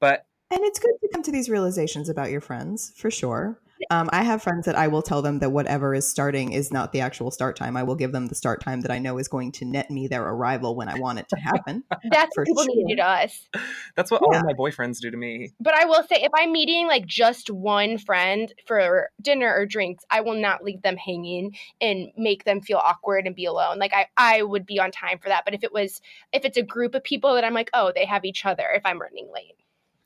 [0.00, 3.60] But and it's good to come to these realizations about your friends for sure.
[3.90, 6.92] Um, I have friends that I will tell them that whatever is starting is not
[6.92, 7.76] the actual start time.
[7.76, 10.06] I will give them the start time that I know is going to net me
[10.06, 11.84] their arrival when I want it to happen.
[12.10, 12.74] That's what people sure.
[12.74, 13.48] need to do to us.
[13.96, 14.38] That's what yeah.
[14.38, 15.52] all my boyfriends do to me.
[15.60, 20.04] But I will say, if I'm meeting like just one friend for dinner or drinks,
[20.10, 23.78] I will not leave them hanging and make them feel awkward and be alone.
[23.78, 25.44] Like I, I would be on time for that.
[25.44, 26.00] But if it was,
[26.32, 28.68] if it's a group of people that I'm like, oh, they have each other.
[28.74, 29.56] If I'm running late.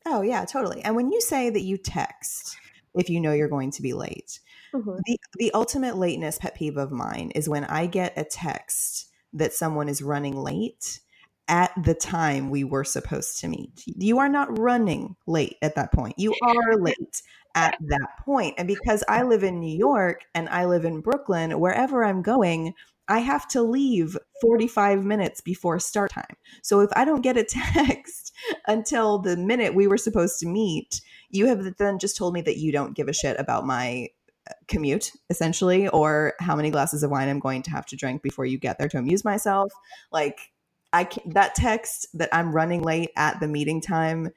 [0.07, 0.83] Oh yeah, totally.
[0.83, 2.59] And when you say that you text
[2.95, 4.41] if you know you're going to be late,
[4.75, 4.97] mm-hmm.
[5.05, 9.53] the the ultimate lateness pet peeve of mine is when I get a text that
[9.53, 11.01] someone is running late
[11.49, 13.83] at the time we were supposed to meet.
[13.87, 16.19] You are not running late at that point.
[16.19, 17.23] You are late
[17.55, 18.55] at that point.
[18.59, 22.75] And because I live in New York and I live in Brooklyn, wherever I'm going,
[23.09, 26.37] I have to leave 45 minutes before start time.
[26.63, 28.33] So if I don't get a text
[28.67, 31.01] until the minute we were supposed to meet,
[31.31, 34.09] you have then just told me that you don't give a shit about my
[34.49, 38.23] uh, commute essentially or how many glasses of wine I'm going to have to drink
[38.23, 39.73] before you get there to amuse myself.
[40.13, 40.39] Like
[40.93, 44.31] I can, that text that I'm running late at the meeting time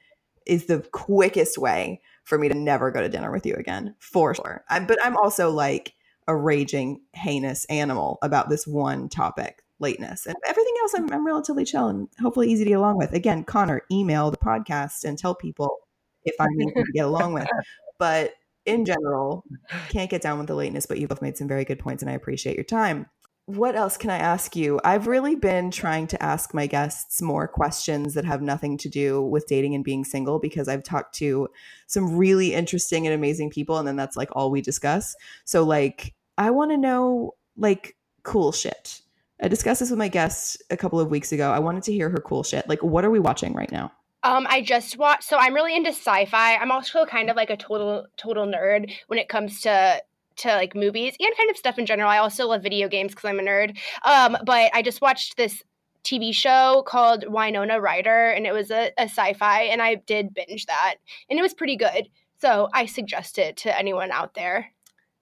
[0.46, 4.34] is the quickest way for me to never go to dinner with you again, for
[4.34, 4.64] sure.
[4.68, 5.92] I, but I'm also like
[6.28, 10.26] a raging, heinous animal about this one topic, lateness.
[10.26, 13.12] And everything else, I'm, I'm relatively chill and hopefully easy to get along with.
[13.12, 15.78] Again, Connor, email the podcast and tell people
[16.24, 17.48] if I'm easy to get along with.
[17.98, 19.42] But in general,
[19.88, 22.08] can't get down with the lateness, but you both made some very good points and
[22.08, 23.06] I appreciate your time
[23.48, 24.78] what else can I ask you?
[24.84, 29.22] I've really been trying to ask my guests more questions that have nothing to do
[29.22, 31.48] with dating and being single because I've talked to
[31.86, 35.16] some really interesting and amazing people, and then that's like all we discuss.
[35.46, 39.02] So, like, I want to know like cool shit.
[39.42, 41.50] I discussed this with my guest a couple of weeks ago.
[41.50, 42.68] I wanted to hear her cool shit.
[42.68, 43.92] Like, what are we watching right now?
[44.22, 45.24] Um, I just watched.
[45.24, 46.56] So I'm really into sci-fi.
[46.56, 50.02] I'm also kind of like a total total nerd when it comes to
[50.36, 52.08] to like movies and kind of stuff in general.
[52.08, 53.76] I also love video games because I'm a nerd.
[54.04, 55.62] Um, but I just watched this
[56.04, 60.66] TV show called Winona Ryder, and it was a, a sci-fi, and I did binge
[60.66, 60.96] that,
[61.28, 62.08] and it was pretty good.
[62.40, 64.72] So I suggest it to anyone out there.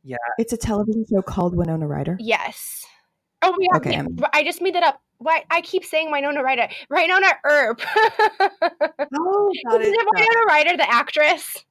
[0.06, 2.16] Yeah, it's a television show called Winona Ryder.
[2.20, 2.86] Yes.
[3.42, 3.76] Oh yeah.
[3.76, 3.90] Okay.
[3.90, 4.06] Yeah.
[4.32, 5.00] I just made that up.
[5.18, 6.68] Why I keep saying Winona Ryder.
[6.92, 7.80] Wynonna Earp.
[9.14, 9.88] oh, got it.
[9.88, 11.64] Is it Winona Ryder, the actress?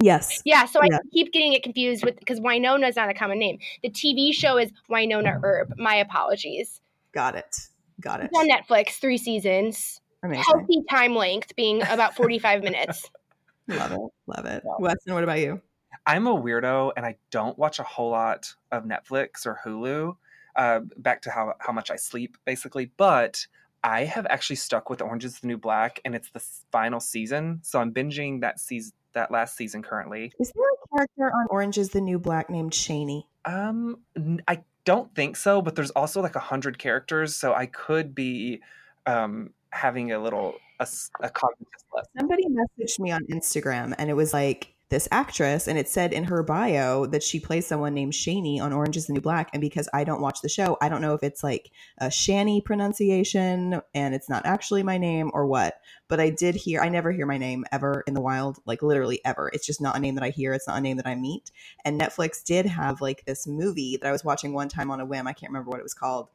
[0.00, 0.40] Yes.
[0.46, 0.64] Yeah.
[0.64, 3.58] So I keep getting it confused with because Winona is not a common name.
[3.82, 5.74] The TV show is Wynonna Earp.
[5.76, 6.80] My apologies.
[7.12, 7.54] Got it.
[8.00, 8.30] Got it.
[8.32, 10.00] It's on Netflix, three seasons.
[10.22, 10.44] Amazing.
[10.46, 13.10] Healthy time length being about 45 minutes.
[13.68, 14.00] Love it.
[14.26, 14.62] Love it.
[14.78, 15.60] Weston, what about you?
[16.06, 20.16] I'm a weirdo and I don't watch a whole lot of Netflix or Hulu.
[20.56, 22.92] Uh, back to how, how much I sleep, basically.
[22.96, 23.46] But
[23.82, 27.60] I have actually stuck with Orange is the New Black and it's the final season.
[27.62, 30.32] So I'm binging that season that last season currently.
[30.38, 33.24] Is there a character on Orange is the New Black named Shaney?
[33.44, 34.00] Um,
[34.46, 38.60] I don't think so, but there's also like a hundred characters, so I could be
[39.06, 40.88] um having a little a,
[41.20, 42.08] a cognitive list.
[42.18, 46.24] Somebody messaged me on Instagram, and it was like this actress, and it said in
[46.24, 49.50] her bio that she plays someone named Shaney on Orange is the New Black.
[49.52, 52.64] And because I don't watch the show, I don't know if it's like a Shani
[52.64, 55.80] pronunciation and it's not actually my name or what.
[56.08, 59.20] But I did hear, I never hear my name ever in the wild, like literally
[59.24, 59.50] ever.
[59.52, 60.52] It's just not a name that I hear.
[60.52, 61.50] It's not a name that I meet.
[61.84, 65.06] And Netflix did have like this movie that I was watching one time on a
[65.06, 65.26] whim.
[65.26, 66.28] I can't remember what it was called.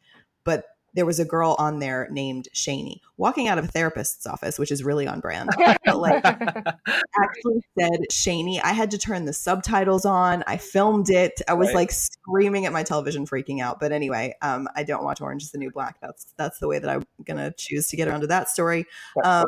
[0.44, 4.58] But there was a girl on there named Shaney walking out of a therapist's office,
[4.58, 5.50] which is really on brand.
[5.58, 8.60] but like actually said Shaney.
[8.64, 10.44] I had to turn the subtitles on.
[10.48, 11.42] I filmed it.
[11.48, 11.76] I was right.
[11.76, 13.80] like screaming at my television, freaking out.
[13.80, 15.98] But anyway, um, I don't watch Orange is the New Black.
[16.02, 18.86] That's that's the way that I'm gonna choose to get around to that story.
[19.24, 19.46] Um,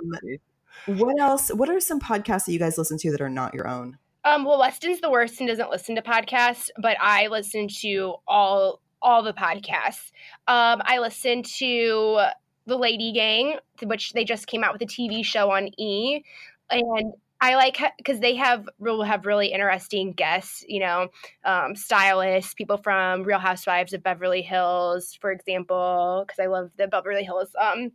[0.85, 1.49] what else?
[1.49, 3.97] What are some podcasts that you guys listen to that are not your own?
[4.23, 8.81] Um, well, Weston's the worst and doesn't listen to podcasts, but I listen to all
[9.01, 10.11] all the podcasts.
[10.47, 12.25] Um, I listen to
[12.65, 16.23] The LadyGang, which they just came out with a TV show on E,
[16.69, 21.07] and I like because they have will have really interesting guests, you know,
[21.43, 26.87] um, stylists, people from Real Housewives of Beverly Hills, for example, because I love the
[26.87, 27.91] Beverly Hills um,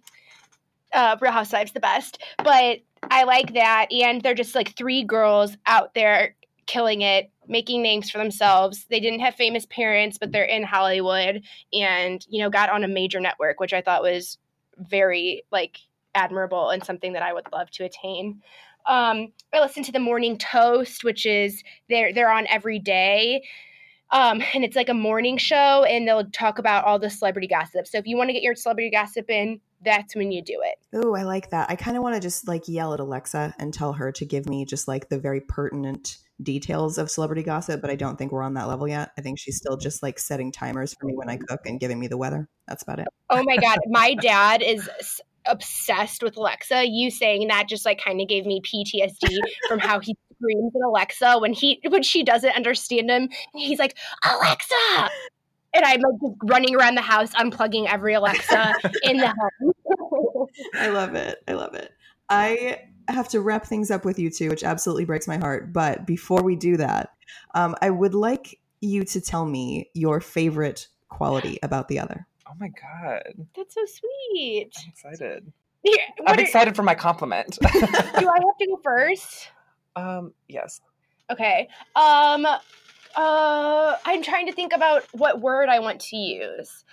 [0.93, 2.21] uh, Real Housewives the best.
[2.39, 6.35] But I like that, and they're just like three girls out there
[6.67, 8.87] killing it, making names for themselves.
[8.91, 11.43] They didn't have famous parents, but they're in Hollywood
[11.73, 14.39] and, you know, got on a major network, which I thought was
[14.77, 15.79] very like
[16.14, 18.43] admirable and something that I would love to attain.
[18.87, 23.43] Um, I listen to the Morning Toast, which is they're they're on every day.
[24.12, 27.89] Um, and it's like a morning show, and they'll talk about all the celebrity gossip.
[27.89, 30.77] So if you want to get your celebrity gossip in, that's when you do it.
[30.95, 31.69] Oh, I like that.
[31.71, 34.49] I kind of want to just like yell at Alexa and tell her to give
[34.49, 38.43] me just like the very pertinent details of celebrity gossip, but I don't think we're
[38.43, 39.11] on that level yet.
[39.16, 41.99] I think she's still just like setting timers for me when I cook and giving
[41.99, 42.49] me the weather.
[42.68, 43.09] That's about it.
[43.30, 44.89] Oh my god, my dad is
[45.47, 46.87] obsessed with Alexa.
[46.89, 50.87] You saying that just like kind of gave me PTSD from how he screams at
[50.87, 53.28] Alexa when he when she doesn't understand him.
[53.55, 55.11] He's like, Alexa.
[55.74, 60.49] And I'm like just running around the house, unplugging every Alexa in the house.
[60.74, 61.43] I love it.
[61.47, 61.93] I love it.
[62.28, 65.73] I have to wrap things up with you two, which absolutely breaks my heart.
[65.73, 67.15] But before we do that,
[67.55, 72.27] um, I would like you to tell me your favorite quality about the other.
[72.49, 74.71] Oh my god, that's so sweet!
[74.79, 75.53] I'm excited.
[75.83, 77.59] Yeah, I'm excited for my compliment.
[77.61, 79.51] do I have to go first?
[79.97, 80.83] Um, yes.
[81.31, 81.69] Okay.
[81.95, 86.85] Um, uh, I'm trying to think about what word I want to use.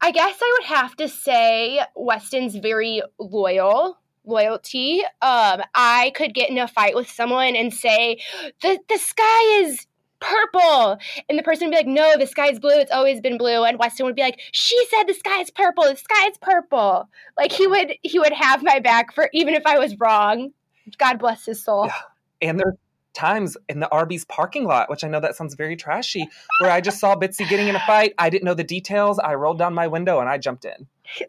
[0.00, 5.02] I guess I would have to say Weston's very loyal loyalty.
[5.22, 8.20] Um, I could get in a fight with someone and say,
[8.62, 9.86] the, the sky is
[10.20, 10.98] purple.
[11.28, 12.78] And the person would be like, no, the sky is blue.
[12.78, 13.64] It's always been blue.
[13.64, 15.84] And Weston would be like, she said the sky is purple.
[15.84, 17.08] The sky is purple.
[17.38, 20.50] Like he would, he would have my back for even if I was wrong.
[20.98, 21.86] God bless his soul.
[21.86, 22.48] Yeah.
[22.48, 22.74] And there's
[23.16, 26.28] times in the Arby's parking lot, which I know that sounds very trashy,
[26.60, 28.14] where I just saw Bitsy getting in a fight.
[28.18, 29.18] I didn't know the details.
[29.18, 30.86] I rolled down my window and I jumped in.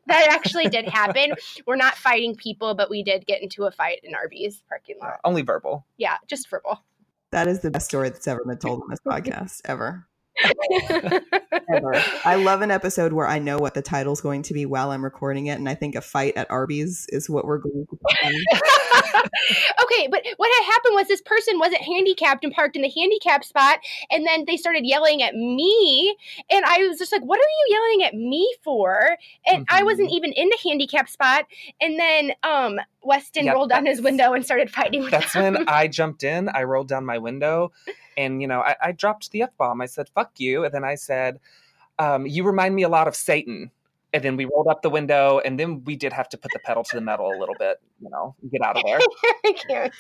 [0.08, 1.34] That actually did happen.
[1.66, 5.20] We're not fighting people, but we did get into a fight in Arby's parking lot.
[5.24, 5.86] only verbal.
[5.98, 6.82] Yeah, just verbal.
[7.32, 10.08] That is the best story that's ever been told on this podcast, ever.
[11.74, 12.02] Ever.
[12.26, 15.04] I love an episode where I know what the title's going to be while I'm
[15.04, 17.98] recording it, and I think a fight at Arby's is what we're going to
[19.84, 23.44] okay, but what had happened was this person wasn't handicapped and parked in the handicap
[23.44, 23.80] spot,
[24.10, 26.16] and then they started yelling at me,
[26.50, 29.76] and I was just like, "What are you yelling at me for?" And mm-hmm.
[29.76, 31.46] I wasn't even in the handicap spot,
[31.82, 35.02] and then um, Weston yep, rolled down his window and started fighting.
[35.02, 35.54] With That's them.
[35.54, 36.50] when I jumped in.
[36.50, 37.72] I rolled down my window,
[38.18, 39.82] and you know, I, I dropped the f bomb.
[39.82, 41.40] I said, "Fuck you," and then I said,
[41.98, 43.72] um, "You remind me a lot of Satan."
[44.14, 46.60] and then we rolled up the window and then we did have to put the
[46.60, 49.00] pedal to the metal a little bit you know get out of there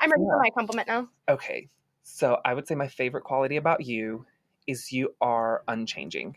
[0.00, 0.32] i'm ready yeah.
[0.32, 1.68] for my compliment now okay
[2.02, 4.24] so i would say my favorite quality about you
[4.66, 6.36] is you are unchanging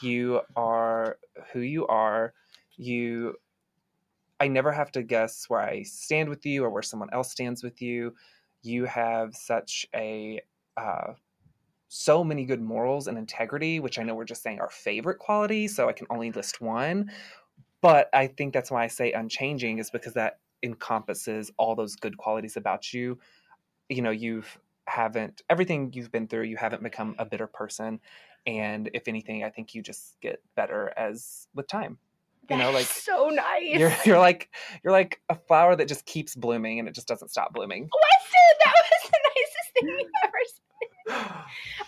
[0.00, 1.18] you are
[1.52, 2.32] who you are
[2.76, 3.34] you
[4.40, 7.62] i never have to guess where i stand with you or where someone else stands
[7.62, 8.14] with you
[8.62, 10.40] you have such a
[10.76, 11.12] uh,
[11.88, 15.74] so many good morals and integrity, which I know we're just saying our favorite qualities,
[15.74, 17.10] so I can only list one.
[17.80, 22.18] But I think that's why I say unchanging is because that encompasses all those good
[22.18, 23.18] qualities about you.
[23.88, 28.00] You know, you've haven't everything you've been through, you haven't become a bitter person.
[28.46, 31.98] And if anything, I think you just get better as with time.
[32.50, 33.78] You know, like so nice.
[33.78, 34.48] You're you're like
[34.82, 37.82] you're like a flower that just keeps blooming and it just doesn't stop blooming.
[37.82, 40.64] Weston, that was the nicest thing you ever said.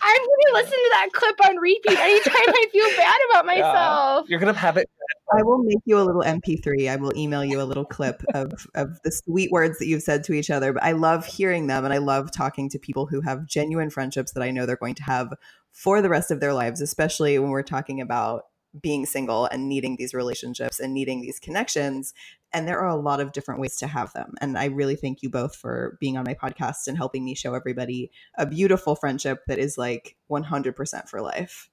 [0.02, 4.26] I'm gonna listen to that clip on repeat anytime I feel bad about myself.
[4.26, 4.88] Yeah, you're gonna have it.
[5.32, 6.90] I will make you a little MP3.
[6.90, 10.24] I will email you a little clip of of the sweet words that you've said
[10.24, 10.72] to each other.
[10.72, 14.32] But I love hearing them, and I love talking to people who have genuine friendships
[14.32, 15.32] that I know they're going to have
[15.72, 18.44] for the rest of their lives, especially when we're talking about
[18.80, 22.14] being single and needing these relationships and needing these connections.
[22.52, 24.34] And there are a lot of different ways to have them.
[24.40, 27.54] And I really thank you both for being on my podcast and helping me show
[27.54, 31.68] everybody a beautiful friendship that is like 100% for life.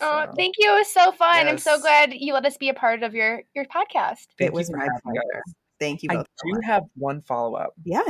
[0.00, 0.72] Oh, thank you.
[0.72, 1.36] It was so fun.
[1.36, 1.48] Yes.
[1.48, 4.28] I'm so glad you let us be a part of your your podcast.
[4.38, 5.42] Thank it was my pleasure.
[5.80, 6.10] Thank you.
[6.10, 6.26] Both.
[6.44, 7.74] I do so have one follow up.
[7.84, 8.02] Yeah.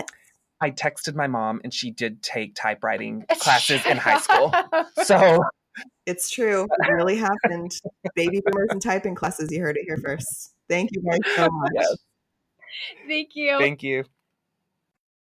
[0.60, 4.52] I texted my mom and she did take typewriting classes in high school.
[5.04, 5.42] So
[6.06, 6.66] it's true.
[6.80, 7.72] It really happened.
[8.14, 9.50] Baby boomers and typing classes.
[9.50, 10.54] You heard it here first.
[10.68, 11.72] Thank you guys so much.
[11.74, 11.96] Yes.
[13.06, 13.58] Thank you.
[13.58, 14.04] Thank you.